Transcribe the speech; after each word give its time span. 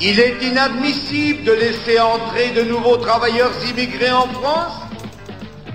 Il 0.00 0.18
est 0.18 0.42
inadmissible 0.42 1.44
de 1.44 1.52
laisser 1.52 2.00
entrer 2.00 2.50
de 2.50 2.62
nouveaux 2.62 2.96
travailleurs 2.96 3.52
immigrés 3.70 4.10
en 4.10 4.26
France 4.28 4.84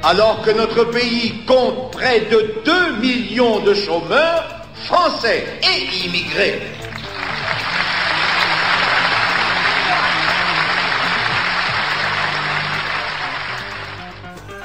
alors 0.03 0.41
que 0.41 0.51
notre 0.51 0.85
pays 0.85 1.45
compte 1.45 1.91
près 1.91 2.21
de 2.21 2.55
2 2.65 3.01
millions 3.01 3.59
de 3.59 3.73
chômeurs 3.73 4.65
français 4.85 5.45
et 5.63 6.07
immigrés. 6.07 6.61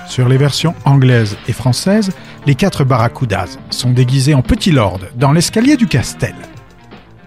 Sur 0.09 0.29
les 0.29 0.37
versions 0.37 0.75
anglaises 0.85 1.37
et 1.49 1.53
françaises, 1.53 2.13
les 2.47 2.55
quatre 2.55 2.85
barracudas 2.85 3.59
sont 3.71 3.91
déguisés 3.91 4.35
en 4.35 4.43
petits 4.43 4.71
lords 4.71 5.01
dans 5.17 5.33
l'escalier 5.33 5.77
du 5.77 5.89
castel. 5.89 6.35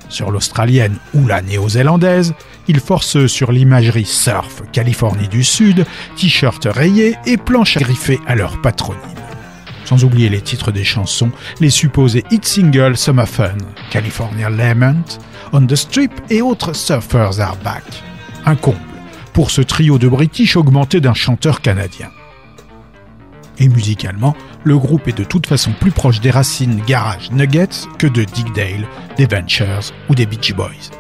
Sur 0.10 0.32
l'australienne 0.32 0.98
ou 1.14 1.28
la 1.28 1.42
néo-zélandaise, 1.42 2.34
ils 2.68 2.80
forcent 2.80 3.28
sur 3.28 3.52
l'imagerie 3.52 4.06
surf 4.06 4.64
Californie 4.72 5.28
du 5.28 5.44
Sud, 5.44 5.86
t-shirts 6.16 6.68
rayés 6.70 7.16
et 7.26 7.38
planches 7.38 7.78
griffées 7.78 8.20
à 8.28 8.36
leur 8.36 8.62
patronyme. 8.62 9.02
Sans 9.86 10.04
oublier 10.04 10.30
les 10.30 10.42
titres 10.42 10.72
des 10.72 10.84
chansons, 10.84 11.32
les 11.62 11.70
supposés 11.70 12.26
hit 12.32 12.46
singles 12.46 12.98
Summer 12.98 13.28
Fun, 13.28 13.58
California 13.90 14.50
Lament, 14.50 15.20
On 15.54 15.66
the 15.66 15.76
Strip 15.76 16.12
et 16.30 16.42
autres 16.42 16.74
Surfers 16.74 17.40
Are 17.40 17.58
Back. 17.64 17.84
Un 18.46 18.56
comble 18.56 18.80
pour 19.38 19.52
ce 19.52 19.62
trio 19.62 20.00
de 20.00 20.08
British 20.08 20.58
augmenté 20.58 21.00
d'un 21.00 21.14
chanteur 21.14 21.62
canadien. 21.62 22.10
Et 23.60 23.68
musicalement, 23.70 24.36
le 24.64 24.78
groupe 24.78 25.08
est 25.08 25.18
de 25.18 25.24
toute 25.24 25.48
façon 25.48 25.72
plus 25.80 25.92
proche 25.92 26.20
des 26.20 26.30
racines 26.30 26.82
garage 26.86 27.32
Nuggets 27.32 27.88
que 27.98 28.08
de 28.08 28.24
Dick 28.24 28.54
Dale, 28.54 28.88
des 29.18 29.26
Ventures 29.26 29.92
ou 30.10 30.16
des 30.16 30.26
Beach 30.26 30.54
Boys. 30.54 30.92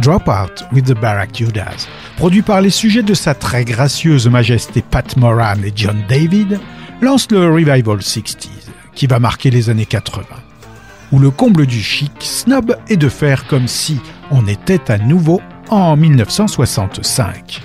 Drop 0.00 0.28
Out 0.28 0.64
with 0.72 0.86
the 0.86 0.94
Barracudas, 0.94 1.88
produit 2.16 2.42
par 2.42 2.60
les 2.60 2.70
sujets 2.70 3.02
de 3.02 3.14
sa 3.14 3.34
très 3.34 3.64
gracieuse 3.64 4.28
majesté 4.28 4.80
Pat 4.80 5.16
Moran 5.16 5.60
et 5.64 5.72
John 5.74 6.04
David, 6.08 6.60
lance 7.00 7.28
le 7.32 7.52
Revival 7.52 7.98
60s, 7.98 8.48
qui 8.94 9.08
va 9.08 9.18
marquer 9.18 9.50
les 9.50 9.70
années 9.70 9.86
80, 9.86 10.24
où 11.10 11.18
le 11.18 11.32
comble 11.32 11.66
du 11.66 11.82
chic 11.82 12.12
snob 12.20 12.76
est 12.88 12.96
de 12.96 13.08
faire 13.08 13.48
comme 13.48 13.66
si 13.66 14.00
on 14.30 14.46
était 14.46 14.88
à 14.92 14.98
nouveau 14.98 15.40
en 15.68 15.96
1965. 15.96 17.60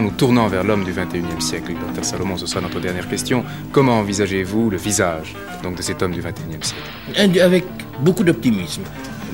Nous 0.00 0.10
tournant 0.10 0.48
vers 0.48 0.64
l'homme 0.64 0.84
du 0.84 0.92
21e 0.92 1.40
siècle. 1.40 1.72
Docteur 1.78 2.04
Salomon, 2.04 2.36
ce 2.36 2.46
sera 2.46 2.60
notre 2.60 2.80
dernière 2.80 3.08
question. 3.08 3.44
Comment 3.72 3.98
envisagez-vous 3.98 4.70
le 4.70 4.76
visage 4.76 5.34
donc, 5.62 5.76
de 5.76 5.82
cet 5.82 6.02
homme 6.02 6.12
du 6.12 6.22
21e 6.22 6.62
siècle? 6.62 7.40
Avec 7.40 7.64
beaucoup 8.00 8.24
d'optimisme, 8.24 8.82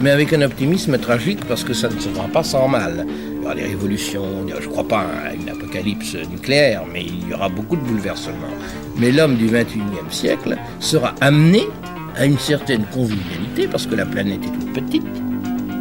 mais 0.00 0.10
avec 0.10 0.32
un 0.32 0.42
optimisme 0.42 0.98
tragique 0.98 1.44
parce 1.46 1.62
que 1.62 1.74
ça 1.74 1.88
ne 1.88 2.00
se 2.00 2.08
fera 2.08 2.26
pas 2.28 2.42
sans 2.42 2.66
mal. 2.66 3.06
Il 3.08 3.42
y 3.42 3.44
aura 3.44 3.54
des 3.54 3.64
révolutions, 3.64 4.46
je 4.48 4.66
ne 4.66 4.72
crois 4.72 4.88
pas 4.88 5.06
à 5.26 5.34
une 5.34 5.48
apocalypse 5.48 6.16
nucléaire, 6.30 6.82
mais 6.92 7.04
il 7.04 7.28
y 7.28 7.34
aura 7.34 7.48
beaucoup 7.48 7.76
de 7.76 7.82
bouleversements. 7.82 8.34
Mais 8.96 9.12
l'homme 9.12 9.36
du 9.36 9.46
21e 9.48 10.10
siècle 10.10 10.56
sera 10.80 11.14
amené 11.20 11.62
à 12.16 12.26
une 12.26 12.38
certaine 12.38 12.84
convivialité 12.86 13.68
parce 13.68 13.86
que 13.86 13.94
la 13.94 14.06
planète 14.06 14.40
est 14.44 14.58
toute 14.58 14.72
petite, 14.72 15.06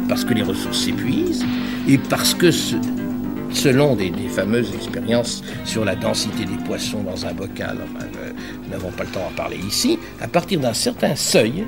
parce 0.08 0.24
que 0.24 0.34
les 0.34 0.42
ressources 0.42 0.84
s'épuisent 0.84 1.44
et 1.88 1.98
parce 1.98 2.34
que 2.34 2.50
ce, 2.50 2.76
selon 3.50 3.94
des, 3.94 4.12
fameuses 4.28 4.74
expériences 4.74 5.42
sur 5.64 5.84
la 5.84 5.94
densité 5.94 6.44
des 6.44 6.56
poissons 6.64 7.02
dans 7.02 7.26
un 7.26 7.32
bocal, 7.32 7.78
nous 8.62 8.70
n'avons 8.70 8.90
pas 8.90 9.04
le 9.04 9.10
temps 9.10 9.20
d'en 9.28 9.36
parler 9.36 9.58
ici, 9.58 9.98
à 10.20 10.28
partir 10.28 10.60
d'un 10.60 10.74
certain 10.74 11.16
seuil, 11.16 11.66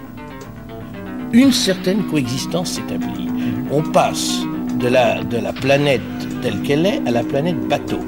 une 1.32 1.52
certaine 1.52 2.04
coexistence 2.06 2.72
s'établit. 2.72 3.28
On 3.70 3.82
passe 3.82 4.40
de 4.78 4.88
la, 4.88 5.22
de 5.22 5.38
la 5.38 5.52
planète 5.52 6.00
telle 6.42 6.60
qu'elle 6.62 6.86
est 6.86 7.00
à 7.06 7.10
la 7.10 7.22
planète 7.22 7.60
bateau, 7.68 8.00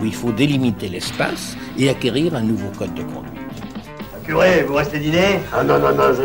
où 0.00 0.04
il 0.04 0.14
faut 0.14 0.32
délimiter 0.32 0.88
l'espace 0.88 1.56
et 1.78 1.88
acquérir 1.88 2.34
un 2.34 2.40
nouveau 2.40 2.68
code 2.78 2.94
de 2.94 3.02
conduite. 3.02 3.32
Curé, 4.24 4.64
vous 4.66 4.74
restez 4.74 4.98
dîner? 4.98 5.40
Ah 5.54 5.62
non, 5.62 5.78
non, 5.78 5.94
non, 5.94 6.12
je. 6.12 6.22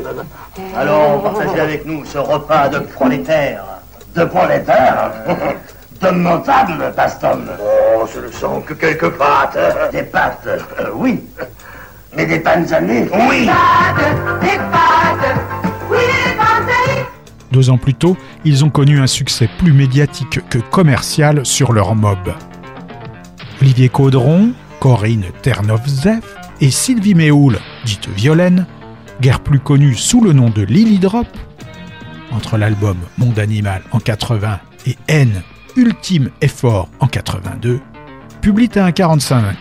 Alors, 0.75 1.21
partagez 1.21 1.59
avec 1.59 1.85
nous 1.85 2.03
ce 2.03 2.17
repas 2.17 2.69
de 2.69 2.79
prolétaires. 2.79 3.63
De 4.15 4.23
prolétaires 4.25 5.11
Pastom 6.95 7.45
Oh, 7.59 8.07
ce 8.11 8.19
ne 8.19 8.31
sont 8.31 8.61
que 8.61 8.73
quelques 8.73 9.09
pâtes. 9.11 9.57
Des 9.91 10.03
pâtes, 10.03 10.47
euh, 10.47 10.89
oui. 10.95 11.19
Mais 12.15 12.25
des 12.25 12.39
panzani 12.39 13.07
Oui 13.29 13.41
Des 13.41 14.57
pâtes, 14.57 15.37
oui, 15.89 15.97
des 15.97 16.37
pâtes 16.37 17.07
Deux 17.51 17.69
ans 17.69 17.77
plus 17.77 17.93
tôt, 17.93 18.17
ils 18.43 18.65
ont 18.65 18.69
connu 18.69 18.99
un 18.99 19.07
succès 19.07 19.47
plus 19.59 19.73
médiatique 19.73 20.39
que 20.49 20.57
commercial 20.57 21.45
sur 21.45 21.71
leur 21.71 21.95
mob. 21.95 22.33
Olivier 23.61 23.89
Caudron, 23.89 24.53
Corinne 24.79 25.25
Ternovzev 25.43 26.21
et 26.59 26.71
Sylvie 26.71 27.13
Méhoul, 27.13 27.59
dite 27.85 28.09
Violaine, 28.09 28.65
guère 29.21 29.39
plus 29.39 29.59
connue 29.59 29.93
sous 29.95 30.21
le 30.23 30.33
nom 30.33 30.49
de 30.49 30.63
Lily 30.63 30.97
Drop, 30.97 31.27
entre 32.31 32.57
l'album 32.57 32.97
Monde 33.19 33.37
Animal 33.37 33.83
en 33.91 33.99
80 33.99 34.59
et 34.87 34.97
N, 35.07 35.43
Ultime 35.75 36.29
Effort 36.41 36.89
en 36.99 37.07
82, 37.07 37.79
publient 38.41 38.69
un 38.75 38.91
45, 38.91 39.55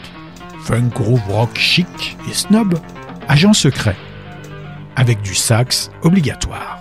funk 0.62 0.88
groove 0.94 1.22
rock 1.28 1.56
chic 1.56 2.16
et 2.28 2.34
snob, 2.34 2.78
agent 3.28 3.52
secret, 3.52 3.96
avec 4.96 5.22
du 5.22 5.34
sax 5.34 5.90
obligatoire. 6.02 6.79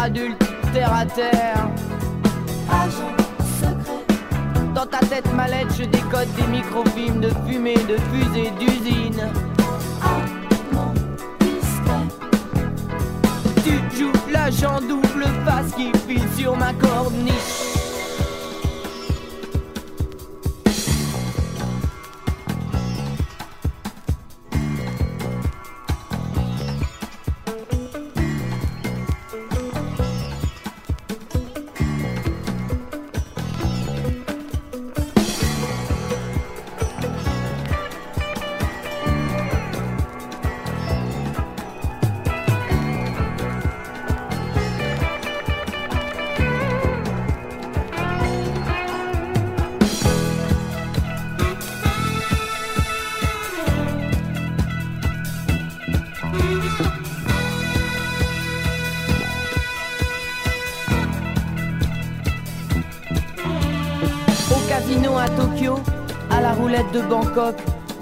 Adulte, 0.00 0.42
terre 0.72 0.92
à 0.92 1.04
terre. 1.04 1.68
Dans 4.74 4.86
ta 4.86 4.98
tête 4.98 5.30
mallette, 5.34 5.68
je 5.78 5.84
décode 5.84 6.28
des 6.36 6.46
microfilms 6.46 7.20
de 7.20 7.30
fumée, 7.46 7.74
de 7.74 7.96
fusées, 8.10 8.50
d'usines. 8.58 9.28
Tu 13.64 13.98
joues 13.98 14.12
l'agent 14.32 14.80
double 14.80 15.26
face 15.44 15.72
qui 15.74 15.92
file 16.08 16.28
sur 16.36 16.56
ma 16.56 16.72
corniche. 16.72 17.69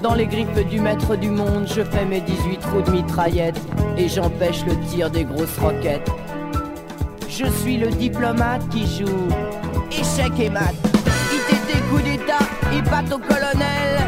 Dans 0.02 0.14
les 0.14 0.26
griffes 0.26 0.68
du 0.68 0.80
maître 0.80 1.16
du 1.16 1.28
monde, 1.28 1.66
je 1.66 1.82
fais 1.82 2.04
mes 2.04 2.20
18 2.20 2.58
trous 2.60 2.82
de 2.82 2.90
mitraillette 2.90 3.60
et 3.96 4.08
j'empêche 4.08 4.64
le 4.64 4.78
tir 4.86 5.10
des 5.10 5.24
grosses 5.24 5.58
roquettes. 5.58 6.08
Je 7.28 7.46
suis 7.46 7.76
le 7.76 7.88
diplomate 7.88 8.66
qui 8.70 8.86
joue 8.86 9.28
échec 9.90 10.32
et 10.38 10.48
mat. 10.48 10.74
ITT 11.34 11.90
coup 11.90 12.00
d'état 12.02 12.44
et 12.72 12.82
patte 12.88 13.12
au 13.12 13.18
colonel. 13.18 13.98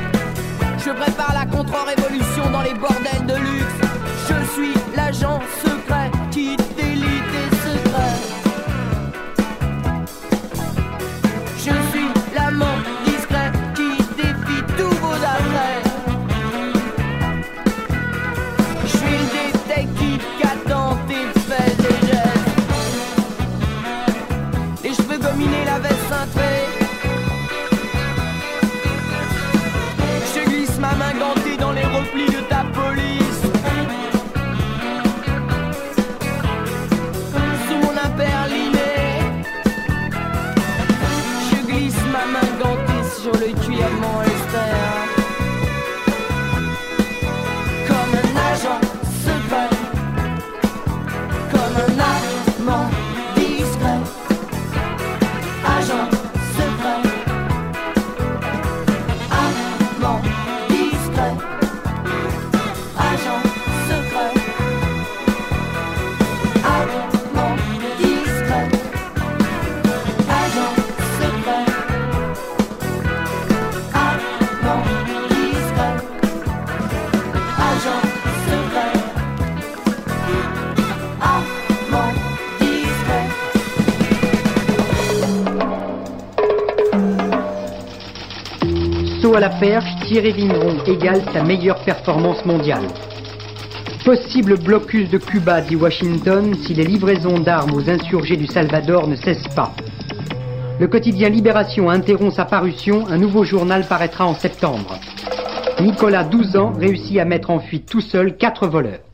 Je 0.78 0.90
prépare 0.90 1.34
la 1.34 1.44
contre-révolution 1.44 2.50
dans 2.50 2.62
les 2.62 2.74
bordels 2.74 3.26
de 3.26 3.34
luxe. 3.34 3.80
Je 4.28 4.52
suis 4.52 4.74
l'agent 4.96 5.40
secret 5.62 5.99
Thierry 89.60 90.32
Vigneron 90.32 90.82
égale 90.86 91.22
sa 91.34 91.42
meilleure 91.42 91.78
performance 91.80 92.42
mondiale. 92.46 92.86
Possible 94.06 94.56
blocus 94.56 95.10
de 95.10 95.18
Cuba, 95.18 95.60
dit 95.60 95.76
Washington, 95.76 96.54
si 96.62 96.72
les 96.72 96.84
livraisons 96.84 97.38
d'armes 97.38 97.74
aux 97.74 97.90
insurgés 97.90 98.38
du 98.38 98.46
Salvador 98.46 99.06
ne 99.06 99.16
cessent 99.16 99.54
pas. 99.54 99.72
Le 100.78 100.88
quotidien 100.88 101.28
Libération 101.28 101.90
interrompt 101.90 102.32
sa 102.32 102.46
parution, 102.46 103.06
un 103.08 103.18
nouveau 103.18 103.44
journal 103.44 103.84
paraîtra 103.86 104.24
en 104.24 104.34
septembre. 104.34 104.98
Nicolas, 105.78 106.24
12 106.24 106.56
ans, 106.56 106.72
réussit 106.78 107.18
à 107.18 107.26
mettre 107.26 107.50
en 107.50 107.60
fuite 107.60 107.84
tout 107.84 108.00
seul 108.00 108.38
quatre 108.38 108.66
voleurs. 108.66 109.09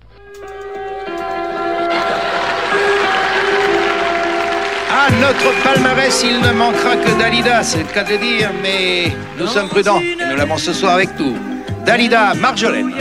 À 5.07 5.11
notre 5.21 5.63
palmarès, 5.63 6.25
il 6.25 6.41
ne 6.41 6.53
manquera 6.53 6.97
que 6.97 7.17
Dalida, 7.17 7.63
c'est 7.63 7.79
le 7.79 7.85
cas 7.85 8.03
de 8.03 8.17
dire, 8.17 8.51
mais 8.61 9.13
nous 9.39 9.47
sommes 9.47 9.69
prudents 9.69 10.01
et 10.01 10.29
nous 10.29 10.35
l'avons 10.35 10.57
ce 10.57 10.73
soir 10.73 10.95
avec 10.95 11.11
nous. 11.17 11.37
Dalida 11.85 12.35
Marjolaine. 12.35 12.93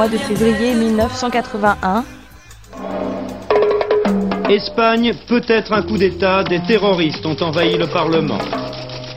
Mois 0.00 0.08
de 0.08 0.16
février 0.16 0.74
1981. 0.74 2.04
Espagne, 4.48 5.12
peut-être 5.28 5.74
un 5.74 5.82
coup 5.82 5.98
d'État, 5.98 6.42
des 6.42 6.62
terroristes 6.62 7.26
ont 7.26 7.36
envahi 7.42 7.76
le 7.76 7.86
Parlement. 7.86 8.38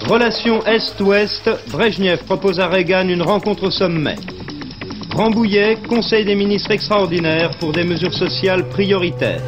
Relation 0.10 0.62
Est-Ouest, 0.66 1.50
Brejnev 1.72 2.25
propose 2.25 2.60
à 2.60 2.68
Reagan 2.68 3.08
une 3.08 3.22
rencontre 3.22 3.63
au 3.63 3.72
sommet. 3.72 4.18
Rambouillet, 5.16 5.78
Conseil 5.88 6.25
des 6.25 6.36
ministres 6.36 6.72
extraordinaire 6.72 7.52
pour 7.62 7.72
des 7.72 7.86
mesures 7.86 8.13
sociales 8.13 8.68
prioritaires. 8.68 9.42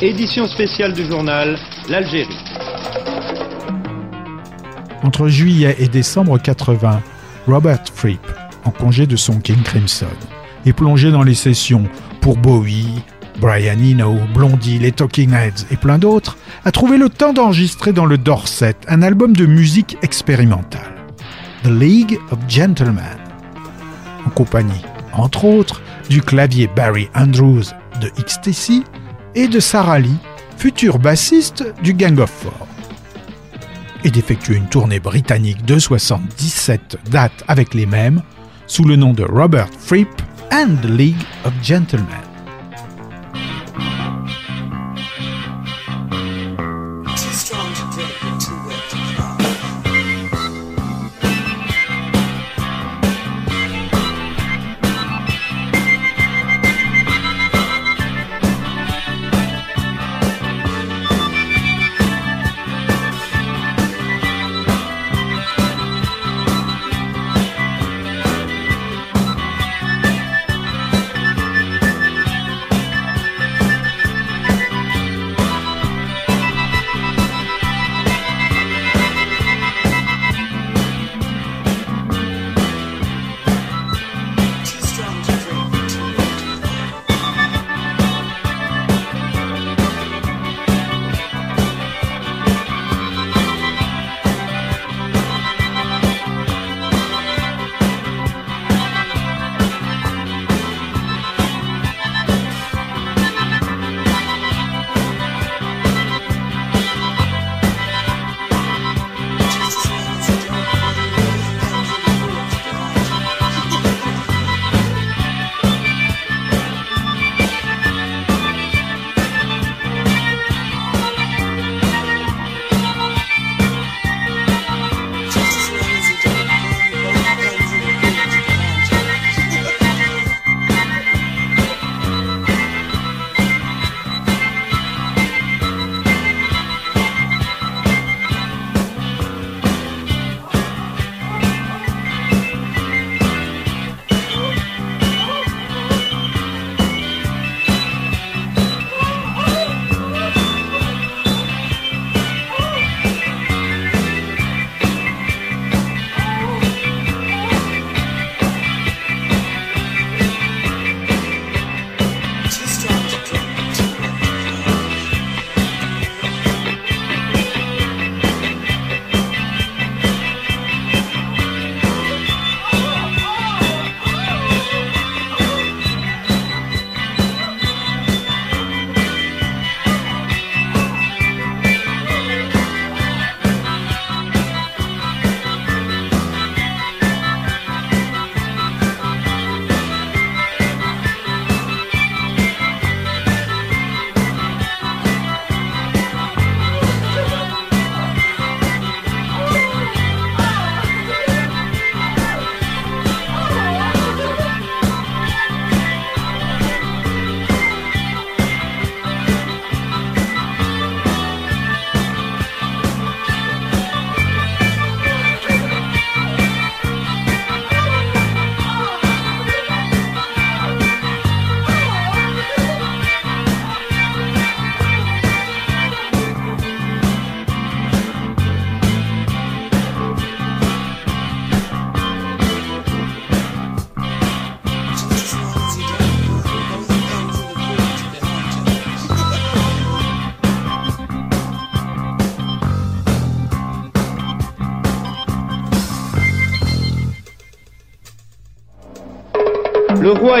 Édition 0.00 0.46
spéciale 0.46 0.94
du 0.94 1.04
journal, 1.04 1.58
l'Algérie. 1.90 2.42
Entre 5.02 5.28
juillet 5.28 5.76
et 5.78 5.88
décembre 5.88 6.38
80, 6.38 7.02
Robert 7.46 7.84
Fripp, 7.94 8.26
en 8.66 8.70
congé 8.70 9.06
de 9.06 9.16
son 9.16 9.40
King 9.40 9.62
Crimson, 9.62 10.06
est 10.64 10.72
plongé 10.72 11.10
dans 11.10 11.22
les 11.22 11.34
sessions 11.34 11.84
pour 12.20 12.36
Bowie, 12.36 13.02
Brian 13.40 13.78
Eno, 13.78 14.16
Blondie, 14.34 14.78
les 14.78 14.92
Talking 14.92 15.32
Heads 15.32 15.66
et 15.70 15.76
plein 15.76 15.98
d'autres, 15.98 16.36
a 16.64 16.72
trouvé 16.72 16.98
le 16.98 17.08
temps 17.08 17.32
d'enregistrer 17.32 17.92
dans 17.92 18.06
le 18.06 18.18
Dorset 18.18 18.76
un 18.88 19.02
album 19.02 19.36
de 19.36 19.46
musique 19.46 19.96
expérimentale, 20.02 20.94
The 21.62 21.68
League 21.68 22.18
of 22.30 22.38
Gentlemen, 22.48 23.04
en 24.26 24.30
compagnie, 24.30 24.84
entre 25.12 25.44
autres, 25.44 25.82
du 26.08 26.22
clavier 26.22 26.68
Barry 26.74 27.08
Andrews 27.14 27.64
de 28.00 28.08
XTC 28.08 28.82
et 29.34 29.48
de 29.48 29.60
Sarah 29.60 29.98
Lee, 29.98 30.16
future 30.56 30.98
bassiste 30.98 31.64
du 31.82 31.94
Gang 31.94 32.18
of 32.18 32.30
Four. 32.30 32.66
Et 34.04 34.10
d'effectuer 34.10 34.56
une 34.56 34.68
tournée 34.68 35.00
britannique 35.00 35.64
de 35.64 35.78
77 35.78 36.98
dates 37.10 37.44
avec 37.48 37.74
les 37.74 37.86
mêmes, 37.86 38.22
sous 38.66 38.84
le 38.84 38.96
nom 38.96 39.12
de 39.12 39.24
Robert 39.24 39.68
Fripp 39.78 40.08
and 40.52 40.76
the 40.82 40.88
League 40.88 41.24
of 41.44 41.52
Gentlemen. 41.62 42.25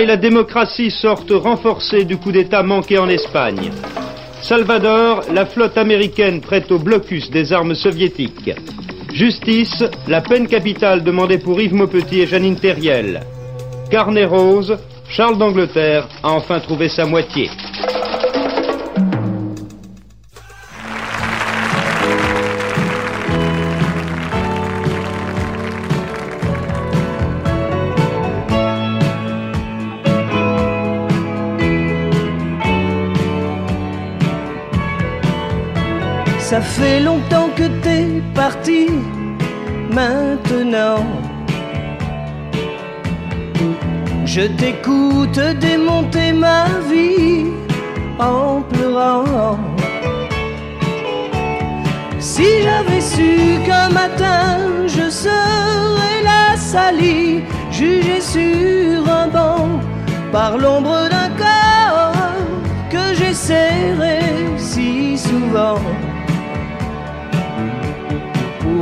Et 0.00 0.06
la 0.06 0.16
démocratie 0.16 0.90
sortent 0.90 1.32
renforcés 1.32 2.04
du 2.04 2.16
coup 2.16 2.32
d'État 2.32 2.62
manqué 2.62 2.98
en 2.98 3.08
Espagne. 3.08 3.70
Salvador, 4.42 5.22
la 5.32 5.46
flotte 5.46 5.78
américaine 5.78 6.40
prête 6.40 6.70
au 6.70 6.78
blocus 6.78 7.30
des 7.30 7.52
armes 7.52 7.74
soviétiques. 7.74 8.52
Justice, 9.12 9.82
la 10.06 10.20
peine 10.20 10.46
capitale 10.46 11.02
demandée 11.02 11.38
pour 11.38 11.60
Yves 11.60 11.74
Maupetit 11.74 12.20
et 12.20 12.26
Janine 12.26 12.56
Terriel. 12.56 13.20
Carnet 13.90 14.26
rose, 14.26 14.76
Charles 15.08 15.38
d'Angleterre 15.38 16.08
a 16.22 16.32
enfin 16.32 16.60
trouvé 16.60 16.88
sa 16.88 17.06
moitié. 17.06 17.50
Parti, 38.36 38.86
maintenant. 39.90 41.04
Je 44.26 44.42
t'écoute 44.42 45.40
démonter 45.58 46.32
ma 46.32 46.66
vie 46.90 47.46
en 48.18 48.60
pleurant. 48.70 49.58
Si 52.18 52.46
j'avais 52.64 53.00
su 53.00 53.58
qu'un 53.64 53.88
matin 53.88 54.58
je 54.86 55.08
serais 55.08 56.18
la 56.22 56.56
salie, 56.56 57.42
jugée 57.70 58.20
sur 58.20 59.08
un 59.20 59.28
banc 59.28 59.68
par 60.30 60.58
l'ombre 60.58 61.08
d'un 61.12 61.30
corps 61.42 62.36
que 62.90 63.14
j'ai 63.14 63.34
si 64.58 65.16
souvent 65.16 65.80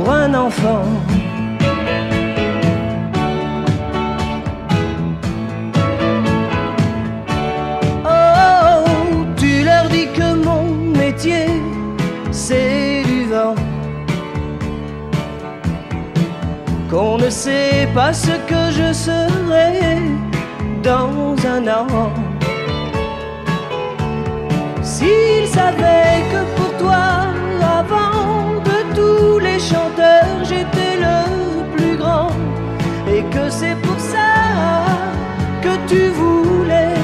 un 0.09 0.33
enfant. 0.33 0.85
Oh, 8.05 9.25
tu 9.37 9.63
leur 9.63 9.85
dis 9.89 10.07
que 10.13 10.33
mon 10.43 10.63
métier, 10.97 11.47
c'est 12.31 13.03
du 13.05 13.25
vent. 13.25 13.55
Qu'on 16.89 17.17
ne 17.17 17.29
sait 17.29 17.87
pas 17.93 18.13
ce 18.13 18.31
que 18.49 18.71
je 18.71 18.93
serai 18.93 19.97
dans 20.83 21.35
un 21.45 21.67
an. 21.67 22.11
S'ils 24.81 25.47
savaient 25.47 26.23
que 26.31 26.41
pour 26.55 26.71
toi, 26.77 27.34
j'étais 30.47 30.95
le 30.97 31.75
plus 31.75 31.97
grand. 31.97 32.29
Et 33.07 33.23
que 33.33 33.49
c'est 33.49 33.75
pour 33.81 33.99
ça 33.99 34.85
que 35.61 35.73
tu 35.87 36.07
voulais 36.09 36.95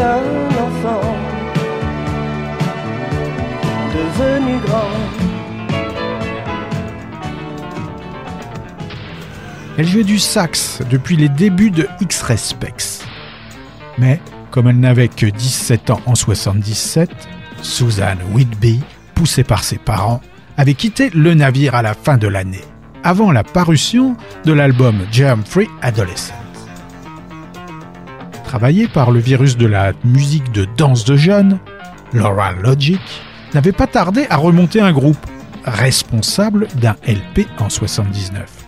un 0.00 0.48
enfant 0.66 1.14
devenu 3.94 4.58
grand. 4.66 5.16
Elle 9.78 9.86
jouait 9.86 10.04
du 10.04 10.18
sax 10.18 10.80
depuis 10.90 11.16
les 11.16 11.28
débuts 11.28 11.70
de 11.70 11.86
X-Respex. 12.00 13.04
Mais, 13.98 14.20
comme 14.50 14.68
elle 14.68 14.80
n'avait 14.80 15.08
que 15.08 15.26
17 15.26 15.90
ans 15.90 16.00
en 16.06 16.14
77, 16.14 17.10
Suzanne 17.60 18.18
Whitby, 18.32 18.80
poussée 19.14 19.44
par 19.44 19.64
ses 19.64 19.76
parents, 19.76 20.22
avait 20.56 20.74
quitté 20.74 21.10
le 21.10 21.34
navire 21.34 21.74
à 21.74 21.82
la 21.82 21.94
fin 21.94 22.16
de 22.16 22.28
l'année, 22.28 22.64
avant 23.06 23.30
la 23.30 23.44
parution 23.44 24.16
de 24.44 24.52
l'album 24.52 25.06
Germ 25.12 25.44
Free 25.44 25.68
Adolescent. 25.80 26.34
Travaillée 28.42 28.88
par 28.88 29.12
le 29.12 29.20
virus 29.20 29.56
de 29.56 29.66
la 29.66 29.92
musique 30.02 30.50
de 30.50 30.66
danse 30.76 31.04
de 31.04 31.14
jeunes, 31.14 31.60
Laura 32.12 32.50
Logic 32.50 33.00
n'avait 33.54 33.70
pas 33.70 33.86
tardé 33.86 34.26
à 34.28 34.36
remonter 34.36 34.80
un 34.80 34.90
groupe, 34.90 35.24
responsable 35.64 36.66
d'un 36.80 36.96
LP 37.06 37.46
en 37.60 37.68
79, 37.68 38.66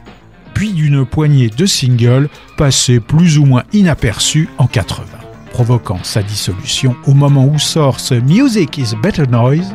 puis 0.55 0.73
d'une 0.73 1.05
poignée 1.05 1.49
de 1.49 1.67
singles 1.67 2.29
passés 2.57 3.01
plus 3.01 3.39
ou 3.39 3.45
moins 3.45 3.65
inaperçus 3.73 4.49
en 4.59 4.69
80, 4.69 5.03
provoquant 5.51 5.99
sa 6.05 6.23
dissolution 6.23 6.95
au 7.09 7.15
moment 7.15 7.45
où 7.45 7.59
sort 7.59 7.99
ce 7.99 8.15
Music 8.15 8.79
is 8.79 8.95
Better 9.03 9.27
Noise, 9.27 9.73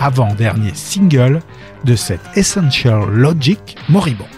avant-dernier 0.00 0.72
single 0.74 1.40
de 1.86 1.94
cet 1.94 2.20
Essential 2.36 3.08
Logic 3.10 3.76
moribond. 3.88 4.35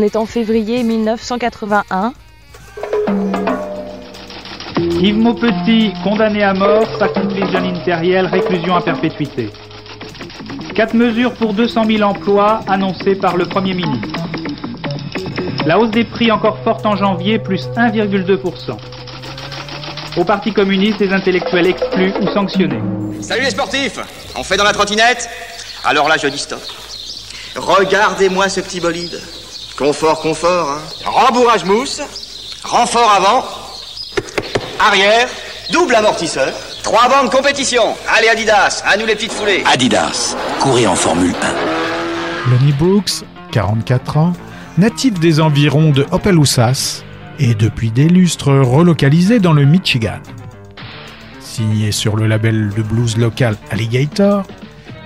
On 0.00 0.02
est 0.02 0.16
en 0.16 0.24
février 0.24 0.82
1981. 0.82 2.14
Yves 4.78 5.18
Maupetit, 5.18 5.92
condamné 6.02 6.42
à 6.42 6.54
mort, 6.54 6.86
sa 6.98 7.08
complice 7.08 7.50
Janine 7.50 7.82
Terriel, 7.84 8.24
réclusion 8.24 8.74
à 8.76 8.80
perpétuité. 8.80 9.50
Quatre 10.74 10.94
mesures 10.94 11.34
pour 11.34 11.52
200 11.52 11.84
000 11.84 12.00
emplois 12.00 12.60
annoncées 12.66 13.14
par 13.14 13.36
le 13.36 13.44
Premier 13.44 13.74
ministre. 13.74 14.08
La 15.66 15.78
hausse 15.78 15.90
des 15.90 16.04
prix 16.04 16.32
encore 16.32 16.56
forte 16.64 16.86
en 16.86 16.96
janvier, 16.96 17.38
plus 17.38 17.68
1,2%. 17.76 18.78
Au 20.16 20.24
Parti 20.24 20.54
communiste, 20.54 21.00
les 21.00 21.12
intellectuels 21.12 21.66
exclus 21.66 22.14
ou 22.22 22.26
sanctionnés. 22.32 22.80
Salut 23.20 23.42
les 23.42 23.50
sportifs 23.50 23.98
On 24.34 24.44
fait 24.44 24.56
dans 24.56 24.64
la 24.64 24.72
trottinette? 24.72 25.28
Alors 25.84 26.08
là, 26.08 26.16
je 26.16 26.28
dis 26.28 26.38
stop. 26.38 26.62
Regardez-moi 27.54 28.48
ce 28.48 28.62
petit 28.62 28.80
bolide. 28.80 29.20
Confort, 29.80 30.20
confort, 30.20 30.68
hein. 30.68 30.82
Rembourrage 31.06 31.64
mousse, 31.64 32.02
renfort 32.64 33.10
avant, 33.10 33.44
arrière, 34.78 35.26
double 35.72 35.94
amortisseur, 35.94 36.52
trois 36.82 37.08
bandes 37.08 37.30
compétition. 37.30 37.94
Allez 38.06 38.28
Adidas, 38.28 38.82
à 38.84 38.98
nous 38.98 39.06
les 39.06 39.14
petites 39.14 39.32
foulées. 39.32 39.64
Adidas, 39.64 40.36
courez 40.60 40.86
en 40.86 40.94
Formule 40.94 41.34
1. 42.46 42.50
Lonnie 42.50 42.72
Brooks, 42.72 43.24
44 43.52 44.18
ans, 44.18 44.32
natif 44.76 45.18
des 45.18 45.40
environs 45.40 45.92
de 45.92 46.04
Opelousas 46.10 47.02
et 47.38 47.54
depuis 47.54 47.90
des 47.90 48.06
lustres 48.06 48.52
relocalisé 48.52 49.38
dans 49.38 49.54
le 49.54 49.64
Michigan. 49.64 50.18
Signé 51.40 51.90
sur 51.90 52.16
le 52.16 52.26
label 52.26 52.68
de 52.76 52.82
blues 52.82 53.16
local 53.16 53.56
Alligator, 53.70 54.44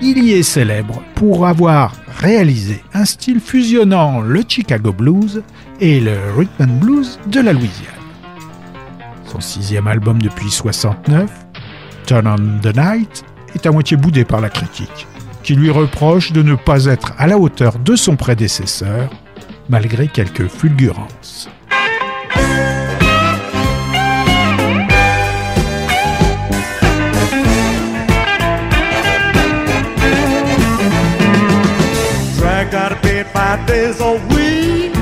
il 0.00 0.22
y 0.22 0.33
est 0.33 0.42
célèbre 0.42 1.02
pour 1.14 1.46
avoir 1.46 1.94
réalisé 2.18 2.83
un 2.92 3.04
style 3.04 3.40
fusionnant 3.40 4.20
le 4.20 4.42
Chicago 4.46 4.92
blues 4.92 5.42
et 5.80 6.00
le 6.00 6.16
rhythm 6.37 6.62
and 6.62 6.78
blues 6.80 7.18
de 7.26 7.40
la 7.40 7.52
Louisiane. 7.52 7.94
Son 9.26 9.40
sixième 9.40 9.87
album 9.87 10.20
depuis 10.20 10.50
69, 10.50 11.30
Turn 12.07 12.26
on 12.26 12.61
the 12.61 12.76
Night, 12.76 13.24
est 13.54 13.66
à 13.66 13.70
moitié 13.70 13.96
boudé 13.96 14.24
par 14.24 14.40
la 14.40 14.50
critique, 14.50 15.07
qui 15.42 15.54
lui 15.54 15.70
reproche 15.70 16.33
de 16.33 16.42
ne 16.42 16.54
pas 16.54 16.87
être 16.87 17.12
à 17.18 17.26
la 17.26 17.38
hauteur 17.38 17.78
de 17.78 17.96
son 17.96 18.16
prédécesseur, 18.16 19.11
malgré 19.68 20.09
quelques 20.09 20.48
fulgurances. 20.48 21.48
Five 33.56 33.66
days 33.66 34.00
a 34.00 34.12
week. 34.34 34.92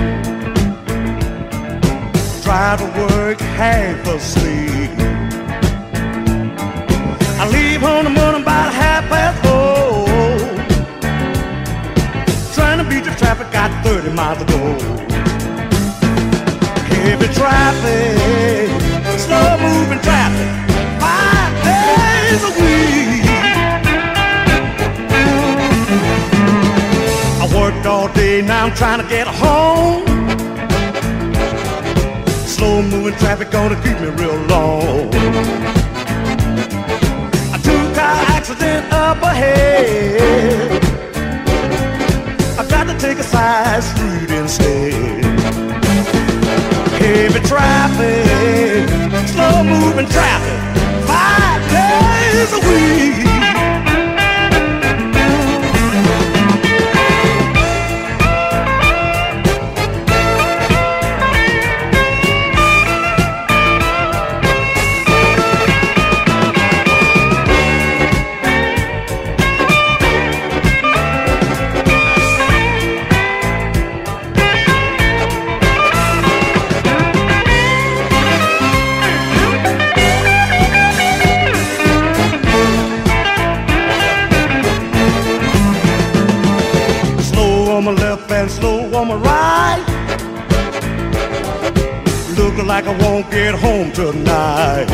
Try 2.43 2.77
to 2.77 2.85
work 3.01 3.41
half 3.41 4.07
asleep. 4.07 4.91
I 7.41 7.49
leave 7.51 7.81
home 7.81 8.07
in 8.07 8.13
the 8.13 8.21
morning 8.21 8.43
about 8.43 8.73
half 8.73 9.05
past 9.09 9.37
four. 9.43 10.07
Trying 12.55 12.79
to 12.83 12.85
beat 12.91 13.05
the 13.05 13.15
traffic, 13.17 13.51
got 13.53 13.71
30 13.85 14.11
miles 14.13 14.39
to 14.39 14.45
go. 14.45 14.59
Heavy 16.93 17.29
traffic, 17.33 18.69
slow 19.19 19.57
moving 19.67 20.01
traffic, 20.01 20.49
five 21.01 21.53
days 21.65 22.45
a 22.45 22.53
week. 22.61 23.12
All 28.03 28.13
day, 28.15 28.43
now 28.43 28.67
I'm 28.67 28.75
trying 28.75 29.01
to 29.01 29.09
get 29.09 29.29
home. 29.29 30.05
Slow 32.55 32.83
moving 32.83 33.17
traffic 33.19 33.51
gonna 33.53 33.77
keep 33.77 33.99
me 34.01 34.09
real 34.21 34.39
long. 34.53 35.07
A 37.55 37.59
two 37.67 37.85
car 37.97 38.17
accident 38.37 38.93
up 38.93 39.23
ahead. 39.23 40.83
I 42.59 42.67
got 42.69 42.85
to 42.91 42.99
take 42.99 43.19
a 43.19 43.23
side 43.23 43.85
street 43.85 44.31
instead. 44.31 45.25
Heavy 47.03 47.41
traffic, 47.47 48.89
slow 49.29 49.63
moving 49.63 50.09
traffic, 50.17 50.61
five 51.07 51.61
days 51.71 52.53
a 52.53 52.61
week. 52.69 53.42
Get 93.43 93.57
home 93.57 93.91
tonight. 93.91 94.87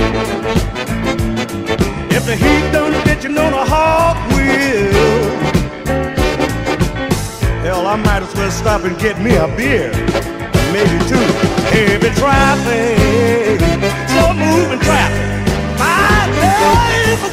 If 2.16 2.24
the 2.24 2.34
heat 2.34 2.72
don't 2.72 2.92
get 3.04 3.22
you, 3.22 3.28
know 3.28 3.50
the 3.50 3.62
hawk 3.62 4.16
will. 4.32 5.28
Hell, 7.60 7.86
I 7.86 7.96
might 7.96 8.22
as 8.22 8.34
well 8.34 8.50
stop 8.50 8.84
and 8.84 8.98
get 8.98 9.20
me 9.20 9.36
a 9.36 9.48
beer. 9.54 9.92
Maybe 10.72 10.98
two. 11.10 11.28
Heavy 11.76 12.08
traffic, 12.16 13.60
slow 14.12 14.32
moving 14.32 14.80
traffic. 14.80 15.48
Five 15.76 16.30
days 16.40 17.20
a 17.28 17.30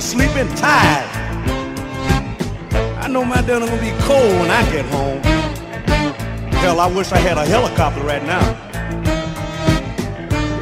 I'm 0.00 0.20
and 0.20 0.56
tired. 0.56 1.10
I 3.02 3.08
know 3.08 3.24
my 3.24 3.40
dinner 3.40 3.66
gonna 3.66 3.80
be 3.80 3.90
cold 4.02 4.30
when 4.38 4.48
I 4.48 4.62
get 4.70 4.84
home. 4.86 5.20
Hell, 6.60 6.78
I 6.78 6.86
wish 6.86 7.10
I 7.10 7.18
had 7.18 7.36
a 7.36 7.44
helicopter 7.44 8.02
right 8.02 8.22
now. 8.24 8.40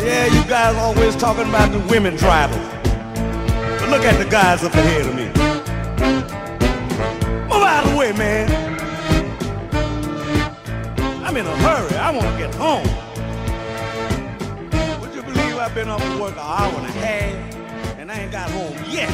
Yeah, 0.03 0.25
you 0.25 0.43
guys 0.49 0.75
always 0.77 1.15
talking 1.17 1.47
about 1.51 1.71
the 1.71 1.81
women 1.81 2.17
driving. 2.17 2.63
But 3.79 3.91
look 3.91 4.05
at 4.05 4.17
the 4.17 4.25
guys 4.31 4.65
up 4.65 4.73
ahead 4.73 5.05
of 5.05 5.15
me. 5.15 5.27
Move 7.43 7.63
out 7.63 7.85
of 7.85 7.91
the 7.91 7.97
way, 7.99 8.13
man. 8.13 8.49
I'm 11.27 11.37
in 11.37 11.47
a 11.47 11.57
hurry. 11.59 11.95
I 11.99 12.11
want 12.11 12.27
to 12.27 12.39
get 12.39 12.55
home. 12.55 12.89
Would 15.03 15.15
you 15.15 15.23
believe 15.23 15.59
I've 15.59 15.75
been 15.75 15.91
up 15.91 16.01
to 16.01 16.19
work 16.23 16.33
an 16.33 16.39
hour 16.39 16.73
and 16.73 16.87
a 16.87 16.93
half 16.93 17.56
ain't 18.27 18.33
got 18.33 18.51
home 18.51 18.77
yet? 18.91 19.09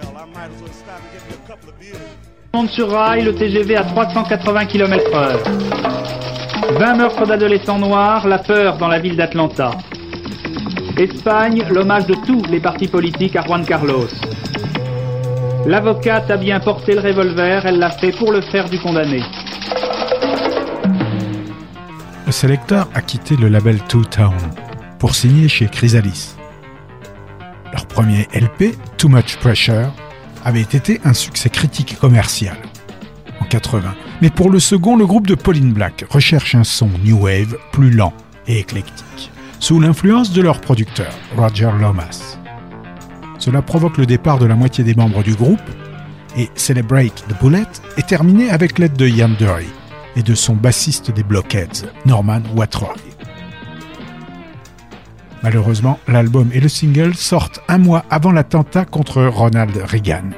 Hell, 0.00 0.16
I 0.16 0.24
might 0.26 0.50
as 0.50 0.60
well 0.60 0.72
stop 0.72 1.00
and 1.02 1.12
get 1.12 1.22
me 1.28 1.34
a 1.34 1.48
couple 1.48 1.70
of 1.70 1.78
beers. 1.78 1.96
Monte 2.54 2.70
sur 2.70 2.90
rail, 2.90 3.24
le 3.24 3.34
TGV 3.34 3.76
à 3.76 3.84
380 3.84 4.66
km/h. 4.66 5.36
20 6.78 6.94
meurtres 6.96 7.26
d'adolescents 7.26 7.78
noirs, 7.78 8.26
la 8.26 8.38
peur 8.38 8.78
dans 8.78 8.88
la 8.88 8.98
ville 8.98 9.16
d'Atlanta. 9.16 9.72
Espagne, 10.96 11.64
l'hommage 11.70 12.06
de 12.06 12.14
tous 12.26 12.42
les 12.50 12.60
partis 12.60 12.88
politiques 12.88 13.36
à 13.36 13.42
Juan 13.42 13.64
Carlos. 13.64 14.08
L'avocate 15.66 16.30
a 16.30 16.36
bien 16.36 16.60
porté 16.60 16.94
le 16.94 17.00
revolver, 17.00 17.66
elle 17.66 17.78
l'a 17.78 17.90
fait 17.90 18.12
pour 18.12 18.32
le 18.32 18.40
frère 18.40 18.68
du 18.70 18.78
condamné. 18.78 19.20
le 22.24 22.32
sélecteur 22.32 22.88
a 22.92 23.02
quitté 23.02 23.36
le 23.36 23.48
label 23.48 23.78
Two 23.84 24.04
Town 24.04 24.34
pour 24.98 25.14
signer 25.14 25.48
chez 25.48 25.66
Chrysalis. 25.66 26.36
Leur 27.72 27.86
premier 27.86 28.28
LP, 28.34 28.76
Too 28.96 29.08
Much 29.08 29.36
Pressure, 29.36 29.92
avait 30.44 30.60
été 30.60 31.00
un 31.04 31.12
succès 31.12 31.50
critique 31.50 31.98
commercial 31.98 32.56
en 33.40 33.44
80. 33.44 33.94
Mais 34.22 34.30
pour 34.30 34.50
le 34.50 34.60
second, 34.60 34.96
le 34.96 35.06
groupe 35.06 35.26
de 35.26 35.34
Pauline 35.34 35.72
Black 35.72 36.04
recherche 36.08 36.54
un 36.54 36.64
son 36.64 36.88
new 37.04 37.18
wave 37.18 37.56
plus 37.72 37.90
lent 37.90 38.14
et 38.46 38.58
éclectique, 38.58 39.30
sous 39.58 39.80
l'influence 39.80 40.32
de 40.32 40.40
leur 40.40 40.60
producteur, 40.60 41.12
Roger 41.36 41.70
Lomas. 41.80 42.38
Cela 43.38 43.62
provoque 43.62 43.98
le 43.98 44.06
départ 44.06 44.38
de 44.38 44.46
la 44.46 44.54
moitié 44.54 44.84
des 44.84 44.94
membres 44.94 45.22
du 45.22 45.34
groupe 45.34 45.60
et 46.36 46.50
Celebrate 46.54 47.24
the 47.28 47.42
Bullet 47.42 47.66
est 47.96 48.06
terminé 48.06 48.50
avec 48.50 48.78
l'aide 48.78 48.96
de 48.96 49.06
Ian 49.06 49.30
Dury 49.30 49.66
et 50.16 50.22
de 50.22 50.34
son 50.34 50.54
bassiste 50.54 51.10
des 51.10 51.22
Blockheads, 51.22 51.86
Norman 52.06 52.40
Watroy. 52.54 53.15
Malheureusement, 55.46 56.00
l'album 56.08 56.50
et 56.52 56.58
le 56.58 56.68
single 56.68 57.14
sortent 57.14 57.60
un 57.68 57.78
mois 57.78 58.04
avant 58.10 58.32
l'attentat 58.32 58.84
contre 58.84 59.22
Ronald 59.22 59.76
Reagan. 59.76 60.30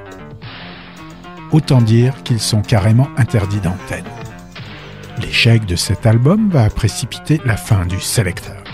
Autant 1.50 1.80
dire 1.80 2.22
qu'ils 2.24 2.40
sont 2.40 2.60
carrément 2.60 3.08
interdits 3.16 3.60
d'antenne. 3.60 4.04
L'échec 5.22 5.64
de 5.64 5.76
cet 5.76 6.04
album 6.04 6.50
va 6.50 6.68
précipiter 6.68 7.40
la 7.46 7.56
fin 7.56 7.86
du 7.86 7.98
Selector. 7.98 8.67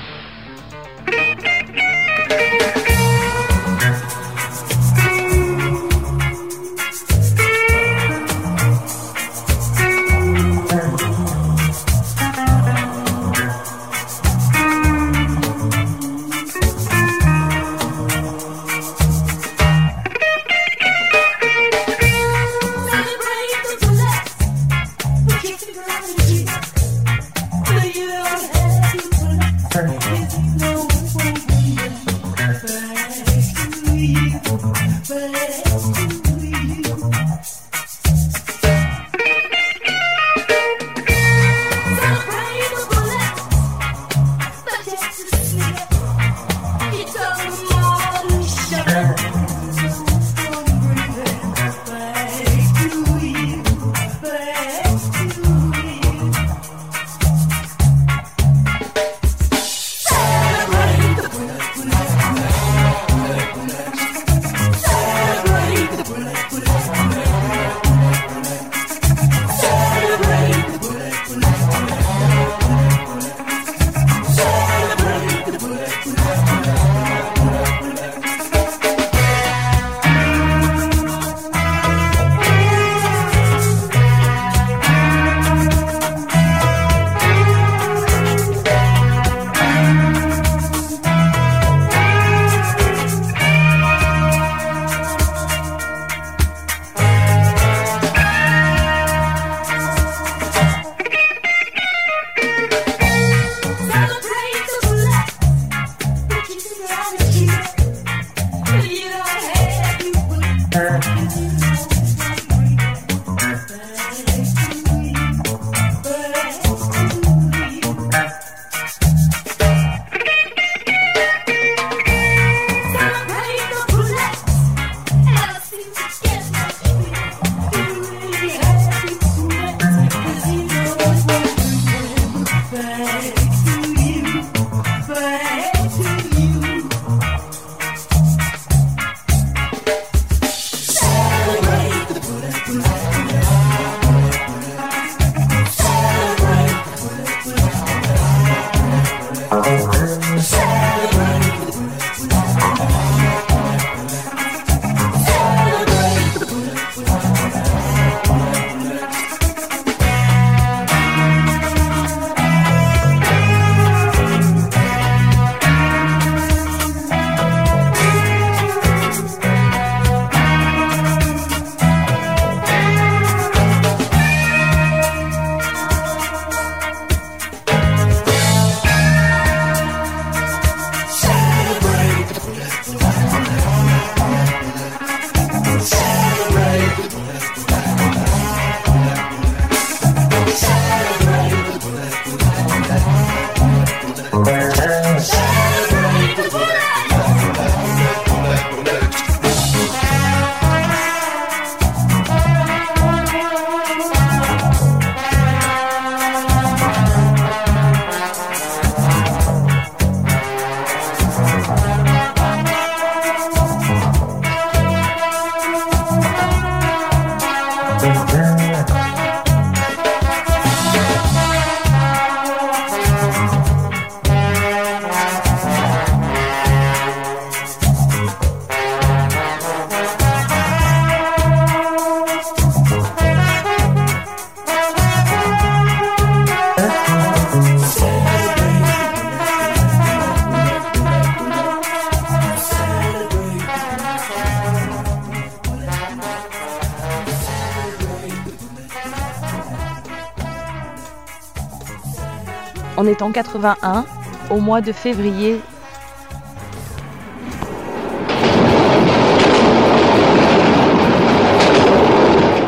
Est 253.14 253.22
en 253.22 253.30
81, 253.30 254.04
au 254.50 254.56
mois 254.56 254.80
de 254.80 254.90
février. 254.90 255.60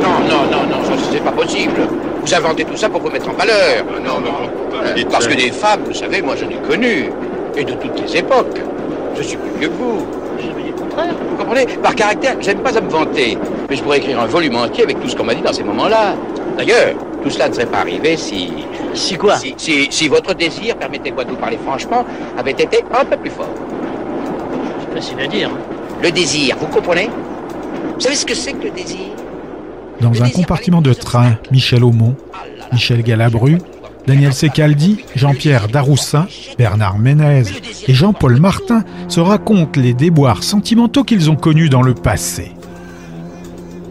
Non, 0.01 0.21
non, 0.29 0.43
non, 0.53 0.63
non, 0.71 0.85
ça 0.85 0.93
c'est 1.11 1.19
pas 1.19 1.33
possible. 1.33 1.81
Vous 2.23 2.35
inventez 2.35 2.65
tout 2.65 2.77
ça 2.77 2.89
pour 2.89 3.01
vous 3.01 3.11
mettre 3.11 3.29
en 3.29 3.33
valeur. 3.33 3.85
Non, 4.05 4.21
non, 4.21 4.21
non. 4.21 5.05
Parce 5.11 5.27
que 5.27 5.35
des 5.35 5.51
femmes, 5.51 5.81
vous 5.85 5.95
savez, 5.95 6.23
moi 6.23 6.37
j'en 6.37 6.49
ai 6.49 6.61
connu. 6.69 7.11
Et 7.57 7.65
de 7.65 7.73
toutes 7.73 8.01
les 8.01 8.19
époques. 8.19 8.61
Je 9.17 9.23
suis 9.23 9.37
plus 9.37 9.59
vieux 9.59 9.69
que 9.69 9.75
vous. 9.75 9.99
Vous 9.99 11.37
comprenez? 11.37 11.67
Par 11.83 11.95
caractère, 11.95 12.37
j'aime 12.41 12.61
pas 12.61 12.77
à 12.77 12.81
me 12.81 12.89
vanter. 12.89 13.37
Mais 13.69 13.75
je 13.77 13.83
pourrais 13.83 13.99
écrire 13.99 14.21
un 14.21 14.27
volume 14.27 14.57
entier 14.57 14.85
avec 14.85 15.01
tout 15.01 15.09
ce 15.09 15.17
qu'on 15.17 15.25
m'a 15.25 15.35
dit 15.35 15.43
dans 15.43 15.53
ces 15.53 15.65
moments-là. 15.65 16.15
D'ailleurs, 16.57 16.95
tout 17.23 17.31
cela 17.31 17.49
ne 17.49 17.55
serait 17.55 17.67
pas 17.67 17.79
arrivé 17.79 18.17
si... 18.17 18.53
Si 18.97 19.17
quoi 19.17 19.37
si, 19.37 19.55
si, 19.59 19.89
si 19.91 20.09
votre 20.09 20.35
désir, 20.35 20.77
permettez-moi 20.77 21.25
de 21.25 21.31
vous 21.31 21.37
parler 21.37 21.59
franchement, 21.63 22.05
avait 22.39 22.53
été 22.53 22.83
un 22.93 23.05
peu 23.05 23.17
plus 23.17 23.31
fort. 23.31 23.49
C'est 24.81 24.95
facile 24.95 25.21
à 25.21 25.27
dire. 25.27 25.51
Le 26.03 26.11
désir, 26.11 26.57
vous 26.59 26.67
comprenez? 26.67 27.09
Vous 27.95 28.01
savez 28.01 28.17
ce 28.17 28.27
que 28.27 28.35
c'est 28.35 28.53
que 28.53 28.65
le 28.65 28.71
désir? 28.71 29.09
Dans 30.01 30.23
un 30.23 30.29
compartiment 30.31 30.83
de 30.83 30.93
train, 30.93 31.39
Michel 31.51 31.85
Aumont, 31.85 32.17
Michel 32.73 33.03
Galabru, 33.03 33.59
Daniel 34.07 34.33
Secaldi, 34.33 35.05
Jean-Pierre 35.15 35.69
Daroussin, 35.69 36.27
Bernard 36.59 36.99
Ménez 36.99 37.43
et 37.89 37.95
Jean-Paul 37.95 38.39
Martin 38.39 38.85
se 39.09 39.21
racontent 39.21 39.81
les 39.81 39.95
déboires 39.95 40.43
sentimentaux 40.43 41.05
qu'ils 41.05 41.31
ont 41.31 41.37
connus 41.37 41.69
dans 41.69 41.83
le 41.83 41.95
passé. 41.95 42.53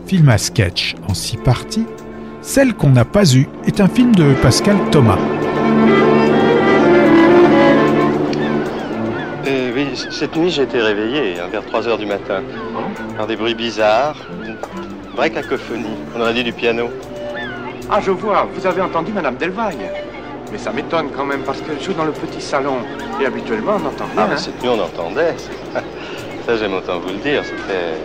Film 0.07 0.29
à 0.29 0.37
sketch 0.37 0.95
en 1.07 1.13
six 1.13 1.37
parties, 1.37 1.85
Celle 2.45 2.75
qu'on 2.75 2.91
n'a 2.91 3.05
pas 3.05 3.33
eue 3.33 3.49
est 3.65 3.81
un 3.81 3.87
film 3.87 4.13
de 4.13 4.35
Pascal 4.35 4.77
Thomas. 4.91 5.17
Euh, 9.47 9.71
oui, 9.75 9.87
cette 10.11 10.35
nuit 10.35 10.51
j'ai 10.51 10.61
été 10.61 10.79
réveillé 10.79 11.39
hein, 11.39 11.47
vers 11.51 11.65
3 11.65 11.87
heures 11.87 11.97
du 11.97 12.05
matin 12.05 12.43
par 13.17 13.25
des 13.25 13.35
bruits 13.35 13.55
bizarres, 13.55 14.15
une 14.45 14.57
vraie 15.15 15.31
cacophonie. 15.31 15.97
On 16.15 16.21
aurait 16.21 16.35
dit 16.35 16.43
du 16.43 16.53
piano. 16.53 16.91
Ah, 17.89 17.99
je 17.99 18.11
vois, 18.11 18.47
vous 18.53 18.67
avez 18.67 18.81
entendu 18.81 19.11
Madame 19.11 19.37
Delvagne. 19.37 19.89
Mais 20.51 20.59
ça 20.59 20.71
m'étonne 20.71 21.07
quand 21.15 21.25
même 21.25 21.41
parce 21.41 21.61
qu'elle 21.61 21.81
joue 21.81 21.93
dans 21.93 22.05
le 22.05 22.11
petit 22.11 22.41
salon. 22.41 22.77
Et 23.19 23.25
habituellement, 23.25 23.77
on 23.77 23.79
n'entend 23.79 24.05
rien. 24.05 24.17
Ah, 24.17 24.25
mais 24.29 24.35
hein. 24.35 24.37
cette 24.37 24.61
nuit 24.61 24.69
on 24.69 24.79
entendait. 24.79 25.33
Ça 26.45 26.57
j'aime 26.57 26.75
autant 26.75 26.99
vous 26.99 27.09
le 27.09 27.17
dire, 27.17 27.43
c'était 27.43 27.97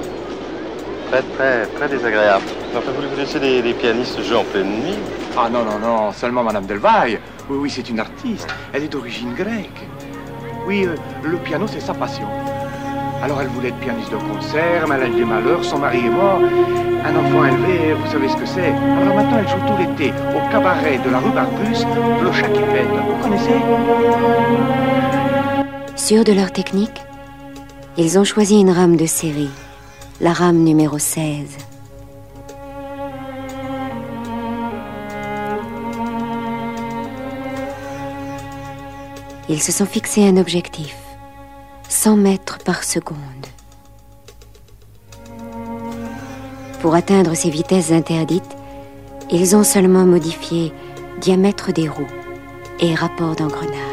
très 1.11 1.23
très 1.23 1.67
très 1.67 1.89
désagréable. 1.89 2.45
Enfin, 2.77 2.91
vous 2.97 3.09
vous 3.09 3.17
laissez 3.17 3.41
les, 3.41 3.61
les 3.61 3.75
pianistes 3.75 4.23
jouer 4.23 4.37
en 4.37 4.45
pleine 4.45 4.71
nuit? 4.83 4.99
Ah 5.37 5.49
non, 5.51 5.65
non, 5.65 5.79
non, 5.79 6.13
seulement 6.13 6.43
Madame 6.43 6.67
Delvaille. 6.67 7.19
Oui, 7.49 7.59
oui, 7.63 7.71
c'est 7.71 7.89
une 7.89 8.01
artiste. 8.01 8.49
Elle 8.73 8.85
est 8.85 8.89
d'origine 8.89 9.35
grecque. 9.35 9.89
Oui, 10.67 10.87
euh, 10.87 10.95
le 11.25 11.37
piano, 11.39 11.67
c'est 11.67 11.81
sa 11.81 11.95
passion. 11.95 12.27
Alors 13.23 13.43
elle 13.43 13.49
voulait 13.49 13.69
être 13.69 13.81
pianiste 13.81 14.11
de 14.11 14.17
concert, 14.17 14.87
eu 14.87 15.11
des 15.15 15.25
malheurs, 15.27 15.63
son 15.63 15.79
mari 15.79 16.07
est 16.07 16.09
mort. 16.09 16.41
Un 17.05 17.17
enfant 17.17 17.45
élevé, 17.45 17.93
vous 17.93 18.11
savez 18.11 18.29
ce 18.31 18.37
que 18.37 18.47
c'est? 18.47 18.73
Alors 19.03 19.15
maintenant, 19.15 19.39
elle 19.39 19.49
joue 19.49 19.61
tout 19.67 19.77
l'été 19.79 20.13
au 20.35 20.51
cabaret 20.51 20.99
de 21.05 21.11
la 21.11 21.19
rue 21.19 21.31
Barbus, 21.31 21.85
le 22.23 22.33
chat 22.33 22.49
qui 22.49 22.61
pète. 22.61 22.89
Vous 22.89 23.23
connaissez? 23.23 23.61
Sûrs 25.97 26.25
de 26.25 26.33
leur 26.33 26.51
technique, 26.51 27.03
ils 27.99 28.19
ont 28.19 28.25
choisi 28.25 28.59
une 28.59 28.71
rame 28.71 28.97
de 28.97 29.05
série, 29.05 29.51
la 30.21 30.35
rame 30.35 30.59
numéro 30.59 30.99
16. 30.99 31.57
Ils 39.49 39.63
se 39.63 39.73
sont 39.73 39.87
fixés 39.87 40.29
un 40.29 40.37
objectif, 40.37 40.97
100 41.89 42.17
mètres 42.17 42.59
par 42.65 42.85
seconde. 42.85 43.17
Pour 46.83 46.95
atteindre 46.95 47.35
ces 47.35 47.51
vitesses 47.51 47.91
interdites, 47.91 48.57
ils 49.31 49.57
ont 49.57 49.65
seulement 49.65 50.05
modifié 50.05 50.73
diamètre 51.21 51.73
des 51.73 51.89
roues 51.89 52.07
et 52.79 52.95
rapport 52.95 53.37
d'engrenage. 53.37 53.90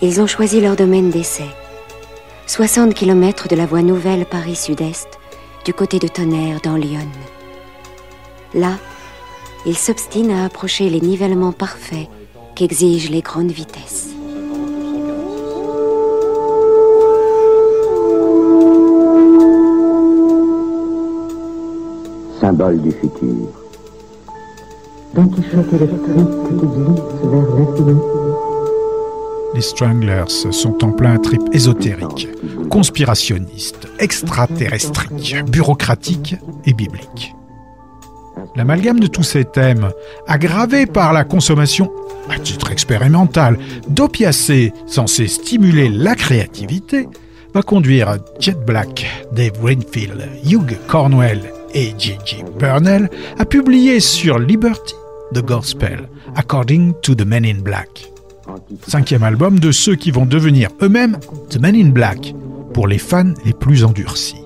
Ils 0.00 0.20
ont 0.20 0.26
choisi 0.26 0.60
leur 0.60 0.76
domaine 0.76 1.10
d'essai. 1.10 1.48
60 2.46 2.94
km 2.94 3.48
de 3.48 3.56
la 3.56 3.66
voie 3.66 3.82
nouvelle 3.82 4.26
Paris-Sud-Est, 4.26 5.18
du 5.64 5.74
côté 5.74 5.98
de 5.98 6.06
Tonnerre, 6.06 6.60
dans 6.62 6.76
Lyon. 6.76 7.08
Là, 8.54 8.78
ils 9.66 9.76
s'obstinent 9.76 10.30
à 10.30 10.44
approcher 10.44 10.88
les 10.88 11.00
nivellements 11.00 11.52
parfaits 11.52 12.08
qu'exigent 12.54 13.10
les 13.10 13.22
grandes 13.22 13.50
vitesses. 13.50 14.14
symbole 22.40 22.80
du 22.80 22.92
futur. 22.92 23.48
Don 25.14 25.26
Quichotte 25.26 25.72
électrique 25.72 26.32
qui 26.46 26.54
glisse 26.54 27.20
vers 27.24 27.54
l'infini. 27.56 28.27
Les 29.58 29.62
Stranglers 29.62 30.52
sont 30.52 30.84
en 30.84 30.92
plein 30.92 31.18
trip 31.18 31.42
ésotérique, 31.52 32.28
conspirationniste, 32.70 33.88
extraterrestrique, 33.98 35.34
bureaucratique 35.50 36.36
et 36.64 36.72
biblique. 36.72 37.34
L'amalgame 38.54 39.00
de 39.00 39.08
tous 39.08 39.24
ces 39.24 39.44
thèmes, 39.44 39.90
aggravé 40.28 40.86
par 40.86 41.12
la 41.12 41.24
consommation, 41.24 41.90
à 42.30 42.38
titre 42.38 42.70
expérimental, 42.70 43.58
d'opiacés 43.88 44.72
censés 44.86 45.26
stimuler 45.26 45.88
la 45.88 46.14
créativité, 46.14 47.08
va 47.52 47.62
conduire 47.62 48.18
Jet 48.38 48.64
Black, 48.64 49.26
Dave 49.32 49.60
Winfield, 49.60 50.24
Hugh 50.44 50.78
Cornwell 50.86 51.52
et 51.74 51.94
J.J. 51.98 52.44
Burnell 52.60 53.10
à 53.40 53.44
publier 53.44 53.98
sur 53.98 54.38
Liberty 54.38 54.94
The 55.34 55.42
Gospel, 55.42 56.08
According 56.36 56.94
to 57.02 57.16
the 57.16 57.26
Men 57.26 57.44
in 57.44 57.60
Black. 57.60 58.08
Cinquième 58.86 59.22
album 59.22 59.58
de 59.58 59.72
ceux 59.72 59.94
qui 59.94 60.10
vont 60.10 60.26
devenir 60.26 60.70
eux-mêmes 60.82 61.18
The 61.50 61.60
Men 61.60 61.74
in 61.76 61.88
Black, 61.90 62.34
pour 62.72 62.86
les 62.86 62.98
fans 62.98 63.34
les 63.44 63.52
plus 63.52 63.84
endurcis. 63.84 64.42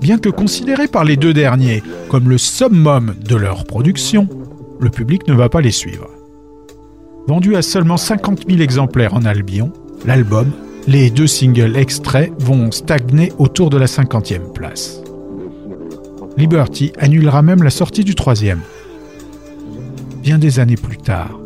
Bien 0.00 0.18
que 0.18 0.28
considéré 0.28 0.86
par 0.86 1.04
les 1.04 1.16
deux 1.16 1.32
derniers 1.32 1.82
comme 2.08 2.28
le 2.28 2.38
summum 2.38 3.14
de 3.26 3.36
leur 3.36 3.64
production, 3.64 4.28
le 4.80 4.90
public 4.90 5.26
ne 5.28 5.34
va 5.34 5.48
pas 5.48 5.60
les 5.60 5.70
suivre. 5.70 6.10
Vendu 7.26 7.56
à 7.56 7.62
seulement 7.62 7.96
50 7.96 8.44
000 8.48 8.60
exemplaires 8.60 9.14
en 9.14 9.24
Albion, 9.24 9.72
l'album, 10.04 10.50
les 10.86 11.08
deux 11.08 11.26
singles 11.26 11.76
extraits 11.76 12.32
vont 12.38 12.70
stagner 12.70 13.32
autour 13.38 13.70
de 13.70 13.78
la 13.78 13.86
50e 13.86 14.52
place. 14.52 15.00
Liberty 16.36 16.92
annulera 16.98 17.40
même 17.40 17.62
la 17.62 17.70
sortie 17.70 18.04
du 18.04 18.14
troisième. 18.14 18.60
Bien 20.22 20.38
des 20.38 20.60
années 20.60 20.76
plus 20.76 20.98
tard, 20.98 21.38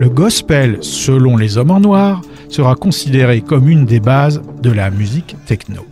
le 0.00 0.08
gospel, 0.08 0.78
selon 0.80 1.36
les 1.36 1.58
hommes 1.58 1.70
en 1.70 1.78
noir, 1.78 2.22
sera 2.48 2.74
considéré 2.74 3.42
comme 3.42 3.68
une 3.68 3.84
des 3.84 4.00
bases 4.00 4.40
de 4.62 4.72
la 4.72 4.90
musique 4.90 5.36
techno. 5.44 5.86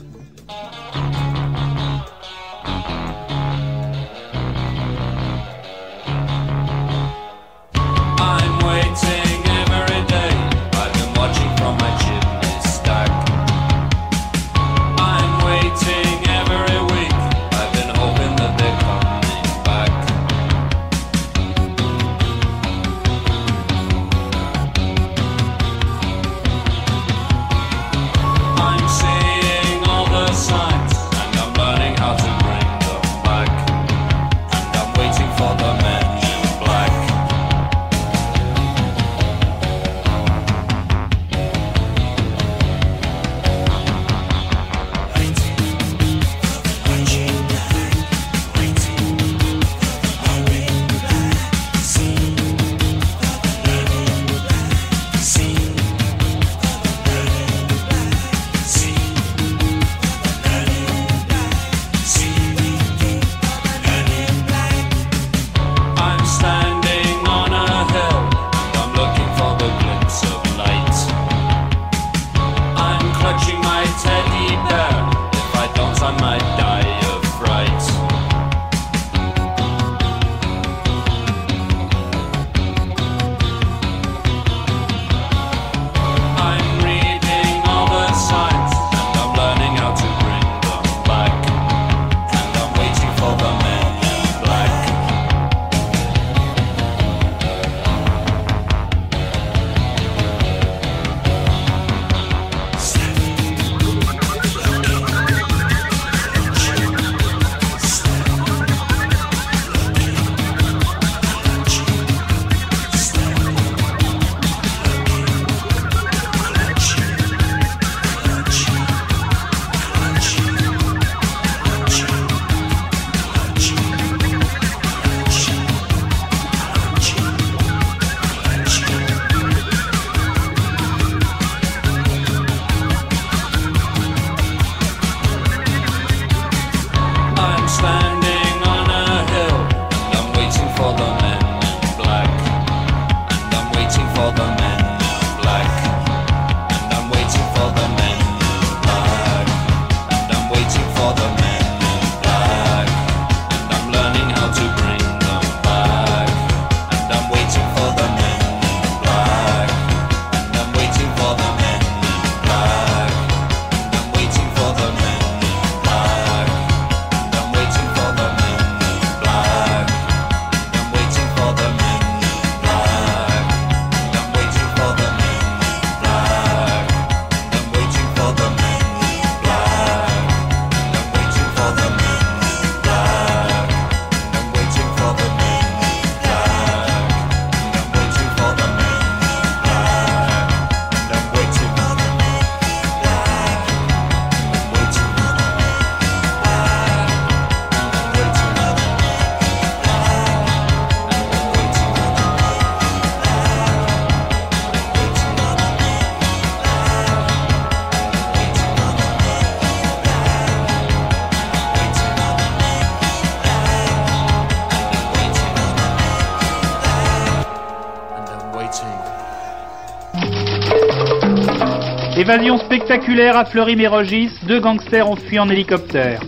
Évasion 222.28 222.58
spectaculaire 222.58 223.38
à 223.38 223.46
Fleury-Mérogis, 223.46 224.28
deux 224.42 224.60
gangsters 224.60 225.08
ont 225.08 225.16
fui 225.16 225.38
en 225.38 225.48
hélicoptère. 225.48 226.20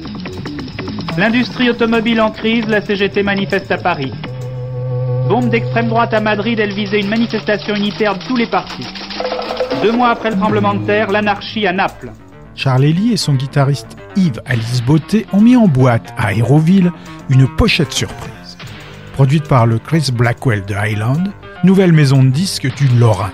L'industrie 1.18 1.68
automobile 1.68 2.22
en 2.22 2.30
crise, 2.30 2.66
la 2.68 2.80
CGT 2.80 3.22
manifeste 3.22 3.70
à 3.70 3.76
Paris. 3.76 4.10
Bombe 5.28 5.50
d'extrême 5.50 5.88
droite 5.88 6.14
à 6.14 6.20
Madrid, 6.20 6.58
elle 6.58 6.72
visait 6.72 7.00
une 7.00 7.10
manifestation 7.10 7.74
unitaire 7.74 8.16
de 8.16 8.24
tous 8.24 8.36
les 8.36 8.46
partis. 8.46 8.86
Deux 9.82 9.92
mois 9.92 10.08
après 10.08 10.30
le 10.30 10.38
tremblement 10.38 10.72
de 10.72 10.86
terre, 10.86 11.10
l'anarchie 11.10 11.66
à 11.66 11.74
Naples. 11.74 12.12
Charles 12.54 12.86
Elie 12.86 13.12
et 13.12 13.18
son 13.18 13.34
guitariste 13.34 13.98
Yves 14.16 14.40
Alice 14.46 14.82
Beauté 14.82 15.26
ont 15.34 15.42
mis 15.42 15.56
en 15.58 15.68
boîte 15.68 16.14
à 16.16 16.28
Aéroville 16.28 16.92
une 17.28 17.46
pochette 17.46 17.92
surprise. 17.92 18.56
Produite 19.12 19.46
par 19.46 19.66
le 19.66 19.78
Chris 19.78 20.08
Blackwell 20.10 20.64
de 20.64 20.72
Highland, 20.72 21.24
nouvelle 21.62 21.92
maison 21.92 22.22
de 22.22 22.30
disques 22.30 22.74
du 22.74 22.88
Lorrain. 22.98 23.32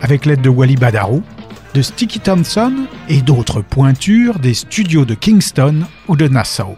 Avec 0.00 0.26
l'aide 0.26 0.42
de 0.42 0.48
Wally 0.48 0.76
Badarou, 0.76 1.22
de 1.74 1.82
Sticky 1.82 2.20
Thompson 2.20 2.86
et 3.08 3.20
d'autres 3.20 3.60
pointures 3.60 4.38
des 4.38 4.54
studios 4.54 5.04
de 5.04 5.14
Kingston 5.14 5.86
ou 6.08 6.16
de 6.16 6.28
Nassau. 6.28 6.76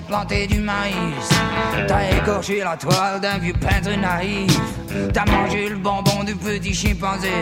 Planter 0.00 0.46
du 0.46 0.58
maïs. 0.60 1.28
T'as 1.86 2.10
égorgé 2.16 2.60
la 2.60 2.76
toile 2.76 3.20
d'un 3.20 3.38
vieux 3.38 3.54
peintre 3.54 3.90
naïf. 3.98 4.58
T'as 5.12 5.24
mangé 5.26 5.68
le 5.68 5.76
bonbon 5.76 6.24
du 6.24 6.34
petit 6.34 6.74
chimpanzé. 6.74 7.32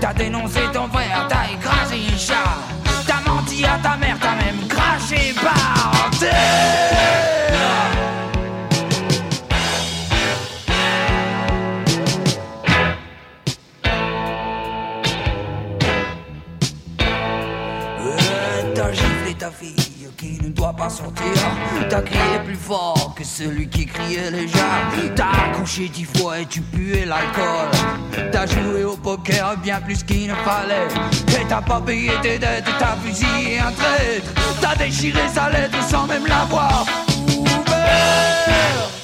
T'as 0.00 0.14
dénoncé 0.14 0.60
ton 0.72 0.88
frère, 0.88 1.26
t'as 1.28 1.52
écrasé 1.52 1.96
un 2.12 2.18
chat. 2.18 2.58
T'as 3.06 3.30
menti 3.30 3.64
à 3.64 3.78
ta 3.82 3.96
mère, 3.96 4.16
t'as 4.20 4.34
même 4.36 4.68
craché 4.68 5.34
par 5.42 6.10
terre. 6.18 7.33
T'as 21.88 22.02
crié 22.02 22.38
plus 22.44 22.56
fort 22.56 23.14
que 23.16 23.24
celui 23.24 23.68
qui 23.68 23.86
criait 23.86 24.30
déjà. 24.30 24.66
T'as 25.16 25.30
accouché 25.50 25.88
dix 25.88 26.04
fois 26.04 26.40
et 26.40 26.46
tu 26.46 26.60
puais 26.60 27.06
l'alcool. 27.06 27.70
T'as 28.30 28.46
joué 28.46 28.84
au 28.84 28.96
poker 28.96 29.56
bien 29.62 29.80
plus 29.80 30.02
qu'il 30.02 30.28
ne 30.28 30.34
fallait. 30.34 30.88
Et 31.40 31.46
t'as 31.48 31.62
pas 31.62 31.80
payé 31.80 32.10
tes 32.20 32.38
dettes, 32.38 32.66
t'as 32.78 32.96
fusillé 33.02 33.60
un 33.60 33.72
traître. 33.72 34.30
T'as 34.60 34.76
déchiré 34.76 35.22
sa 35.32 35.48
lettre 35.48 35.82
sans 35.88 36.06
même 36.06 36.26
l'avoir 36.26 36.84
ouvert. 37.28 39.03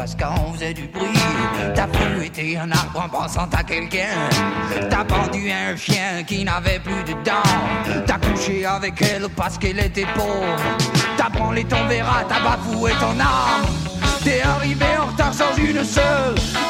Parce 0.00 0.14
qu'on 0.14 0.54
faisait 0.54 0.72
du 0.72 0.84
bruit. 0.86 1.08
T'as 1.74 1.86
fouetté 1.86 2.56
un 2.56 2.70
arbre 2.72 3.04
en 3.04 3.08
pensant 3.10 3.46
à 3.52 3.62
quelqu'un. 3.62 4.16
T'as 4.88 5.04
pendu 5.04 5.50
un 5.50 5.76
chien 5.76 6.22
qui 6.26 6.42
n'avait 6.42 6.78
plus 6.78 7.04
de 7.04 7.12
dents. 7.22 8.02
T'as 8.06 8.16
couché 8.16 8.64
avec 8.64 8.94
elle 9.02 9.28
parce 9.36 9.58
qu'elle 9.58 9.78
était 9.78 10.06
pauvre. 10.14 10.56
T'as 11.18 11.28
branlé 11.28 11.64
ton 11.64 11.86
verra, 11.86 12.24
t'as 12.26 12.40
bafoué 12.40 12.92
ton 12.92 13.20
arme. 13.20 13.66
T'es 14.24 14.40
arrivé 14.40 14.86
en 14.98 15.06
retard 15.12 15.34
sans 15.34 15.54
une 15.58 15.84
seule 15.84 16.69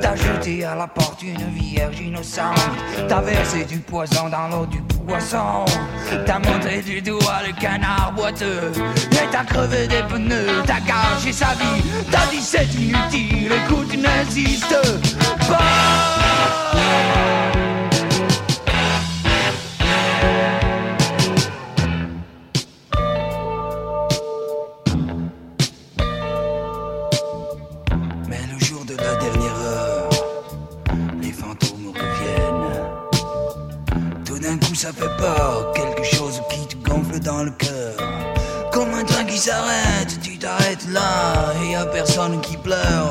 T'as 0.00 0.16
jeté 0.16 0.64
à 0.64 0.74
la 0.74 0.86
porte 0.86 1.22
une 1.22 1.50
vierge 1.50 2.00
innocente. 2.00 2.56
T'as 3.06 3.20
versé 3.20 3.64
du 3.64 3.80
poison 3.80 4.30
dans 4.30 4.48
l'eau 4.48 4.64
du 4.64 4.80
poisson. 4.80 5.66
T'as 6.24 6.38
montré 6.38 6.80
du 6.80 7.02
doigt 7.02 7.42
le 7.46 7.52
canard 7.60 8.14
boiteux. 8.16 8.72
Et 9.12 9.30
t'as 9.30 9.44
crevé 9.44 9.88
des 9.88 10.02
pneus. 10.08 10.62
T'as 10.66 10.80
gâché 10.80 11.32
sa 11.32 11.52
vie. 11.54 11.82
T'as 12.10 12.26
dit 12.30 12.40
c'est 12.40 12.72
inutile. 12.74 13.52
Écoute, 13.66 13.94
n'insiste 13.94 14.74
pas. 15.46 16.18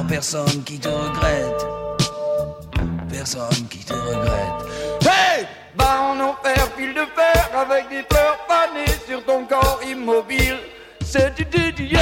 Personne 0.08 0.64
qui 0.64 0.80
te 0.80 0.88
regrette. 0.88 1.68
Personne 3.10 3.68
qui 3.70 3.80
te 3.80 3.94
regrette. 3.94 4.60
Hey! 5.02 5.46
Bah, 5.76 6.00
en 6.02 6.20
enfer, 6.20 6.68
fil 6.76 6.94
de 6.94 7.06
fer, 7.16 7.50
avec 7.56 7.90
des 7.90 8.04
fleurs 8.10 8.38
fanées 8.48 8.98
sur 9.08 9.24
ton 9.26 9.46
corps 9.46 9.80
immobile. 9.88 10.58
C'est 11.06 11.36
du 11.36 11.72
du 11.72 11.96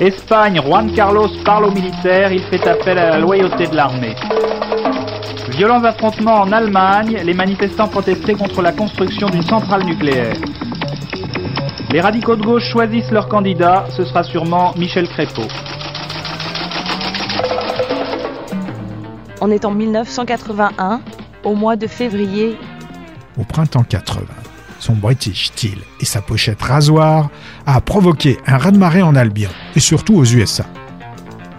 Espagne, 0.00 0.60
Juan 0.62 0.92
Carlos 0.92 1.30
parle 1.42 1.64
aux 1.64 1.70
militaires, 1.70 2.30
il 2.30 2.42
fait 2.42 2.66
appel 2.66 2.98
à 2.98 3.10
la 3.10 3.18
loyauté 3.18 3.66
de 3.66 3.74
l'armée. 3.74 4.14
Violents 5.56 5.82
affrontements 5.84 6.40
en 6.42 6.52
Allemagne, 6.52 7.18
les 7.24 7.32
manifestants 7.32 7.88
protestaient 7.88 8.34
contre 8.34 8.60
la 8.60 8.72
construction 8.72 9.30
d'une 9.30 9.42
centrale 9.42 9.84
nucléaire. 9.84 10.36
Les 11.90 12.00
radicaux 12.02 12.36
de 12.36 12.42
gauche 12.42 12.64
choisissent 12.70 13.10
leur 13.10 13.26
candidat, 13.28 13.86
ce 13.96 14.04
sera 14.04 14.22
sûrement 14.22 14.74
Michel 14.76 15.08
Crépeau. 15.08 15.48
On 19.40 19.50
est 19.50 19.64
en 19.64 19.70
1981, 19.70 21.00
au 21.44 21.54
mois 21.54 21.76
de 21.76 21.86
février. 21.86 22.58
Au 23.38 23.44
printemps 23.44 23.84
80, 23.84 24.45
son 24.78 24.94
British 24.94 25.48
style 25.48 25.78
et 26.00 26.04
sa 26.04 26.20
pochette 26.20 26.62
rasoir 26.62 27.30
a 27.66 27.80
provoqué 27.80 28.38
un 28.46 28.58
raz-de-marée 28.58 29.02
en 29.02 29.14
Albion 29.16 29.50
et 29.74 29.80
surtout 29.80 30.14
aux 30.16 30.24
USA. 30.24 30.66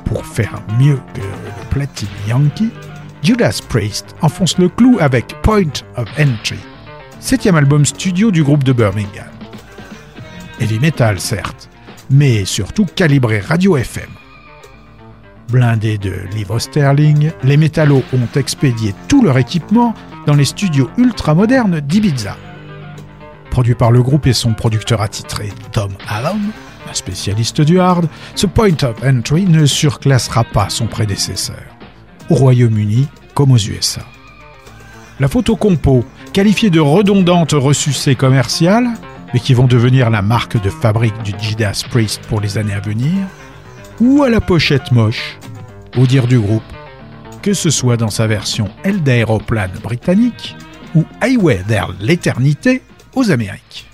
pour 0.06 0.26
faire 0.26 0.62
mieux 0.80 1.00
que 1.14 1.20
le 1.22 1.70
platine 1.70 2.08
Yankee, 2.28 2.72
Judas 3.24 3.60
Priest 3.68 4.16
enfonce 4.22 4.58
le 4.58 4.70
clou 4.70 4.98
avec 5.02 5.36
Point 5.42 5.84
of 5.98 6.08
Entry, 6.18 6.60
septième 7.20 7.56
album 7.56 7.86
studio 7.86 8.32
du 8.32 8.44
groupe 8.44 8.64
de 8.64 8.72
Birmingham. 8.72 9.28
Heavy 10.62 10.80
metal 10.80 11.20
certes, 11.20 11.70
mais 12.10 12.46
surtout 12.46 12.86
calibré 12.86 13.40
radio 13.40 13.76
FM. 13.76 14.10
Blindés 15.52 15.98
de 15.98 16.14
livres 16.34 16.60
sterling, 16.60 17.32
les 17.44 17.58
métallos 17.58 18.04
ont 18.14 18.40
expédié 18.40 18.94
tout 19.08 19.24
leur 19.24 19.38
équipement 19.38 19.94
dans 20.26 20.36
les 20.36 20.46
studios 20.46 20.90
ultra-modernes 20.98 21.80
d'Ibiza. 21.82 22.38
Produit 23.58 23.74
par 23.74 23.90
le 23.90 24.04
groupe 24.04 24.28
et 24.28 24.34
son 24.34 24.54
producteur 24.54 25.02
attitré 25.02 25.52
Tom 25.72 25.90
Allen, 26.08 26.52
un 26.88 26.94
spécialiste 26.94 27.60
du 27.62 27.80
hard, 27.80 28.08
ce 28.36 28.46
Point 28.46 28.84
of 28.84 29.04
Entry 29.04 29.46
ne 29.46 29.66
surclassera 29.66 30.44
pas 30.44 30.70
son 30.70 30.86
prédécesseur, 30.86 31.64
au 32.30 32.36
Royaume-Uni 32.36 33.08
comme 33.34 33.50
aux 33.52 33.58
USA. 33.58 34.02
La 35.20 35.28
photo 35.28 35.56
compo, 35.56 36.06
qualifiée 36.34 36.70
de 36.70 36.80
redondante 36.80 37.54
ressucée 37.54 38.14
commerciale, 38.14 38.90
mais 39.34 39.40
qui 39.40 39.56
vont 39.56 39.66
devenir 39.66 40.12
la 40.12 40.22
marque 40.22 40.62
de 40.62 40.70
fabrique 40.70 41.24
du 41.24 41.34
Judas 41.42 41.84
Priest 41.90 42.22
pour 42.28 42.40
les 42.40 42.60
années 42.60 42.76
à 42.76 42.80
venir, 42.80 43.16
ou 44.00 44.22
à 44.22 44.30
la 44.30 44.40
pochette 44.40 44.92
moche, 44.92 45.40
au 45.98 46.06
dire 46.06 46.28
du 46.28 46.40
groupe, 46.40 46.62
que 47.42 47.56
ce 47.56 47.72
soit 47.72 47.98
dans 47.98 48.12
sa 48.12 48.28
version 48.28 48.70
aile 48.84 49.02
d'aéroplane 49.02 49.80
britannique 49.82 50.56
ou 50.94 51.06
Highway 51.22 51.64
vers 51.68 51.90
l'éternité 52.00 52.84
aux 53.18 53.32
Amériques. 53.32 53.88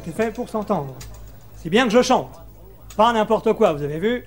Était 0.00 0.10
fait 0.10 0.32
pour 0.32 0.48
s'entendre. 0.48 0.94
Si 1.62 1.70
bien 1.70 1.84
que 1.84 1.92
je 1.92 2.02
chante. 2.02 2.30
Pas 2.96 3.12
n'importe 3.12 3.52
quoi, 3.52 3.72
vous 3.72 3.82
avez 3.82 3.98
vu 3.98 4.24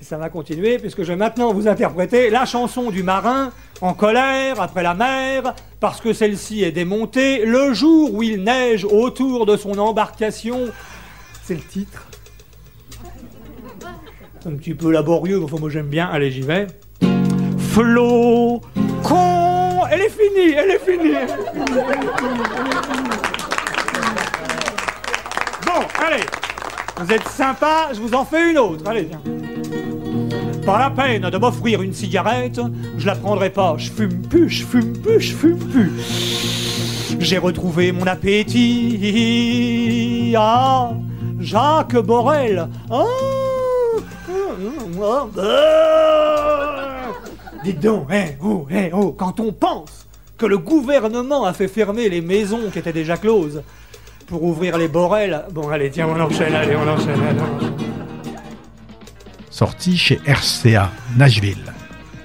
ça 0.00 0.16
va 0.16 0.28
continuer 0.28 0.78
puisque 0.78 1.02
je 1.02 1.08
vais 1.08 1.16
maintenant 1.16 1.52
vous 1.52 1.66
interpréter 1.66 2.30
la 2.30 2.44
chanson 2.44 2.90
du 2.90 3.02
marin 3.02 3.50
en 3.80 3.94
colère 3.94 4.60
après 4.60 4.82
la 4.82 4.94
mer 4.94 5.54
parce 5.80 6.00
que 6.00 6.12
celle-ci 6.12 6.62
est 6.62 6.70
démontée 6.72 7.44
le 7.44 7.72
jour 7.74 8.14
où 8.14 8.22
il 8.22 8.42
neige 8.42 8.84
autour 8.84 9.46
de 9.46 9.56
son 9.56 9.78
embarcation. 9.78 10.68
C'est 11.42 11.54
le 11.54 11.62
titre. 11.62 12.06
C'est 14.40 14.48
un 14.48 14.56
petit 14.56 14.74
peu 14.74 14.92
laborieux, 14.92 15.38
mais 15.38 15.44
enfin, 15.44 15.56
moi 15.58 15.70
j'aime 15.70 15.88
bien. 15.88 16.06
Allez, 16.06 16.30
j'y 16.30 16.42
vais. 16.42 16.68
Flo, 17.58 18.60
con, 19.02 19.80
elle 19.90 20.02
est 20.02 20.10
finie, 20.10 20.54
elle 20.56 20.70
est 20.70 20.78
finie. 20.78 21.14
Allez, 26.04 26.24
vous 26.96 27.12
êtes 27.12 27.28
sympa, 27.28 27.90
je 27.92 28.00
vous 28.00 28.14
en 28.14 28.24
fais 28.24 28.50
une 28.50 28.58
autre. 28.58 28.84
Allez, 28.86 29.04
viens. 29.04 29.20
Pas 30.66 30.78
la 30.78 30.90
peine 30.90 31.30
de 31.30 31.38
m'offrir 31.38 31.80
une 31.82 31.94
cigarette, 31.94 32.60
je 32.98 33.06
la 33.06 33.14
prendrai 33.14 33.50
pas. 33.50 33.74
Je 33.78 33.90
fume 33.90 34.22
plus, 34.22 34.48
je 34.50 34.66
fume 34.66 34.92
plus, 34.98 35.20
je 35.20 35.34
fume 35.34 35.58
plus. 35.58 35.92
J'ai 37.20 37.38
retrouvé 37.38 37.92
mon 37.92 38.06
appétit. 38.06 38.74
Ah, 40.36 40.90
Jacques 41.40 41.96
Borel. 41.96 42.68
Ah, 42.90 43.04
ah, 45.00 45.26
ah. 45.38 47.12
Dites 47.64 47.80
donc, 47.80 48.08
eh, 48.12 48.36
oh, 48.42 48.66
eh, 48.70 48.90
oh, 48.92 49.12
quand 49.12 49.40
on 49.40 49.52
pense 49.52 50.06
que 50.36 50.46
le 50.46 50.58
gouvernement 50.58 51.44
a 51.44 51.52
fait 51.52 51.68
fermer 51.68 52.08
les 52.08 52.20
maisons 52.20 52.70
qui 52.72 52.78
étaient 52.78 52.92
déjà 52.92 53.16
closes 53.16 53.62
pour 54.28 54.44
ouvrir 54.44 54.76
les 54.76 54.88
Borel. 54.88 55.44
Bon, 55.52 55.68
allez, 55.70 55.90
tiens, 55.90 56.06
on 56.06 56.20
enchaîne, 56.20 56.54
allez, 56.54 56.76
on 56.76 56.88
enchaîne. 56.88 57.20
sorti 59.50 59.96
chez 59.96 60.20
RCA, 60.26 60.90
Nashville. 61.16 61.72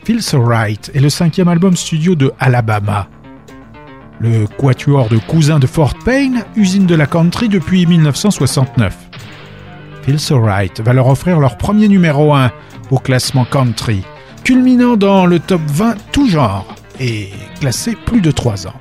Feels 0.03 0.35
Alright 0.35 0.91
est 0.93 0.99
le 0.99 1.09
cinquième 1.09 1.47
album 1.47 1.75
studio 1.75 2.13
de 2.13 2.31
Alabama. 2.39 3.07
Le 4.19 4.45
quatuor 4.45 5.09
de 5.09 5.17
cousins 5.17 5.59
de 5.59 5.65
Fort 5.65 5.95
Payne, 6.05 6.43
usine 6.55 6.85
de 6.85 6.93
la 6.93 7.07
country 7.07 7.49
depuis 7.49 7.85
1969. 7.85 8.95
Feels 10.03 10.33
Alright 10.33 10.81
va 10.81 10.93
leur 10.93 11.07
offrir 11.07 11.39
leur 11.39 11.57
premier 11.57 11.87
numéro 11.87 12.33
1 12.33 12.51
au 12.91 12.99
classement 12.99 13.45
country, 13.45 14.03
culminant 14.43 14.97
dans 14.97 15.25
le 15.25 15.39
top 15.39 15.61
20 15.65 15.95
tout 16.11 16.27
genre 16.27 16.75
et 16.99 17.29
classé 17.59 17.95
plus 18.05 18.21
de 18.21 18.29
3 18.29 18.67
ans. 18.67 18.79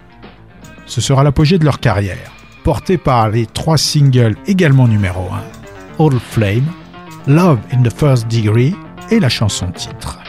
Ce 0.87 1.01
sera 1.01 1.23
l'apogée 1.23 1.59
de 1.59 1.65
leur 1.65 1.79
carrière, 1.81 2.33
porté 2.63 2.97
par 2.97 3.29
les 3.29 3.47
trois 3.47 3.77
singles 3.77 4.37
également 4.47 4.89
numéro 4.89 5.23
1, 5.99 6.05
Old 6.05 6.21
Flame, 6.21 6.67
Love 7.27 7.59
in 7.73 7.83
the 7.83 7.93
First 7.93 8.29
Degree 8.29 8.75
et 9.11 9.21
la 9.21 9.29
chanson 9.29 9.71
titre. 9.71 10.22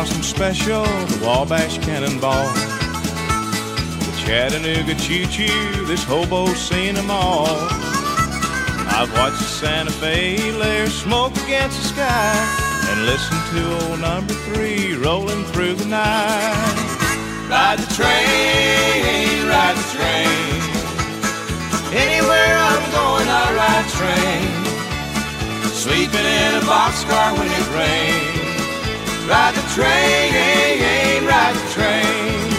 Blossom 0.00 0.22
Special, 0.22 0.82
the 0.82 1.26
Wabash 1.26 1.76
Cannonball, 1.84 2.48
the 2.54 4.22
Chattanooga 4.24 4.94
Choo 4.94 5.26
Choo, 5.26 5.84
this 5.84 6.02
hobo 6.02 6.46
seen 6.54 6.96
'em 6.96 7.10
all. 7.10 7.68
I've 8.96 9.12
watched 9.12 9.40
the 9.40 9.50
Santa 9.60 9.90
Fe 9.90 10.52
layer 10.52 10.88
smoke 10.88 11.36
against 11.44 11.76
the 11.82 11.88
sky 11.88 12.32
and 12.88 13.04
listened 13.04 13.44
to 13.52 13.60
old 13.84 14.00
number 14.00 14.32
three 14.48 14.94
rolling 14.94 15.44
through 15.52 15.74
the 15.74 15.84
night. 15.84 16.78
Ride 17.50 17.78
the 17.80 17.90
train, 17.94 19.48
ride 19.52 19.76
the 19.76 19.88
train. 19.98 20.62
Anywhere 21.92 22.56
I'm 22.56 22.86
going, 22.98 23.28
I 23.28 23.44
ride 23.60 23.88
train. 24.00 24.48
Sleeping 25.74 26.26
in 26.40 26.54
a 26.54 26.64
boxcar 26.64 27.36
when 27.36 27.48
it 27.48 27.66
rains. 27.76 28.29
Ride 29.28 29.54
the 29.54 29.62
train, 29.74 31.24
ride 31.24 31.54
the 31.54 31.70
train. 31.72 32.50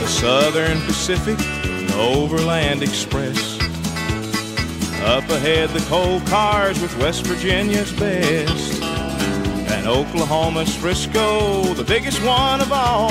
The 0.00 0.06
Southern 0.08 0.80
Pacific, 0.80 1.38
Overland 1.94 2.82
Express. 2.82 3.53
Up 5.04 5.28
ahead, 5.28 5.68
the 5.68 5.80
coal 5.80 6.18
cars 6.22 6.80
with 6.80 6.96
West 6.96 7.26
Virginia's 7.26 7.92
best. 7.92 8.82
And 9.70 9.86
Oklahoma's 9.86 10.74
Frisco, 10.74 11.74
the 11.74 11.84
biggest 11.84 12.24
one 12.24 12.62
of 12.62 12.72
all. 12.72 13.10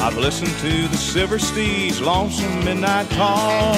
I've 0.00 0.16
listened 0.16 0.56
to 0.60 0.88
the 0.88 0.96
Silver 0.96 1.38
Steeds' 1.38 2.00
lonesome 2.00 2.64
midnight 2.64 3.10
call. 3.10 3.74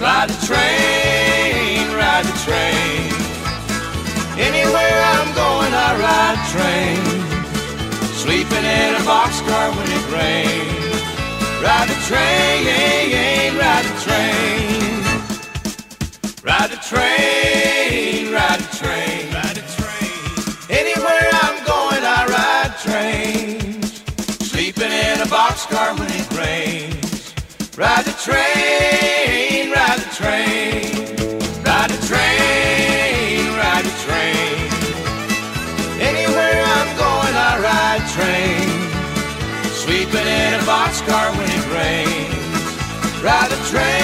Ride 0.00 0.30
the 0.30 0.46
train, 0.46 1.92
ride 1.94 2.24
the 2.24 2.38
train. 2.48 3.12
Anywhere 4.40 5.02
I'm 5.12 5.34
going, 5.34 5.74
I 5.74 5.92
ride 6.00 6.40
train. 6.56 7.04
Sleeping 8.16 8.64
in 8.64 8.94
a 8.94 9.04
boxcar 9.04 9.76
when 9.76 9.88
it 9.92 10.04
rains. 10.08 11.02
Ride 11.62 11.88
the 11.88 12.00
train, 12.08 13.58
ride 13.58 13.84
the 13.84 14.00
train. 14.00 14.77
Ride 16.90 17.04
the 17.04 17.20
train, 17.20 18.32
ride 18.32 18.60
the 18.60 18.76
train, 18.78 19.34
ride 19.34 19.56
the 19.56 19.66
train. 19.76 20.70
Anywhere 20.70 21.28
I'm 21.42 21.56
going, 21.66 22.02
I 22.02 22.24
ride 22.32 22.78
trains. 22.80 24.00
Sleeping 24.40 24.90
in 24.90 25.20
a 25.20 25.26
boxcar 25.26 25.98
when 25.98 26.08
it 26.08 26.24
rains. 26.32 27.34
Ride 27.76 28.06
the 28.06 28.16
train, 28.24 29.70
ride 29.70 29.98
the 29.98 30.08
train. 30.16 30.96
Ride 31.62 31.90
the 31.90 32.00
train, 32.06 33.52
ride 33.52 33.84
the 33.84 33.96
train. 34.08 34.70
Anywhere 36.00 36.62
I'm 36.64 36.96
going, 36.96 37.34
I 37.36 37.52
ride 37.68 38.04
train. 38.16 38.64
Sleeping 39.74 40.26
in 40.26 40.54
a 40.54 40.62
boxcar 40.64 41.36
when 41.36 41.50
it 41.50 41.66
rains. 41.68 43.22
Ride 43.22 43.50
the 43.50 43.60
train. 43.68 43.97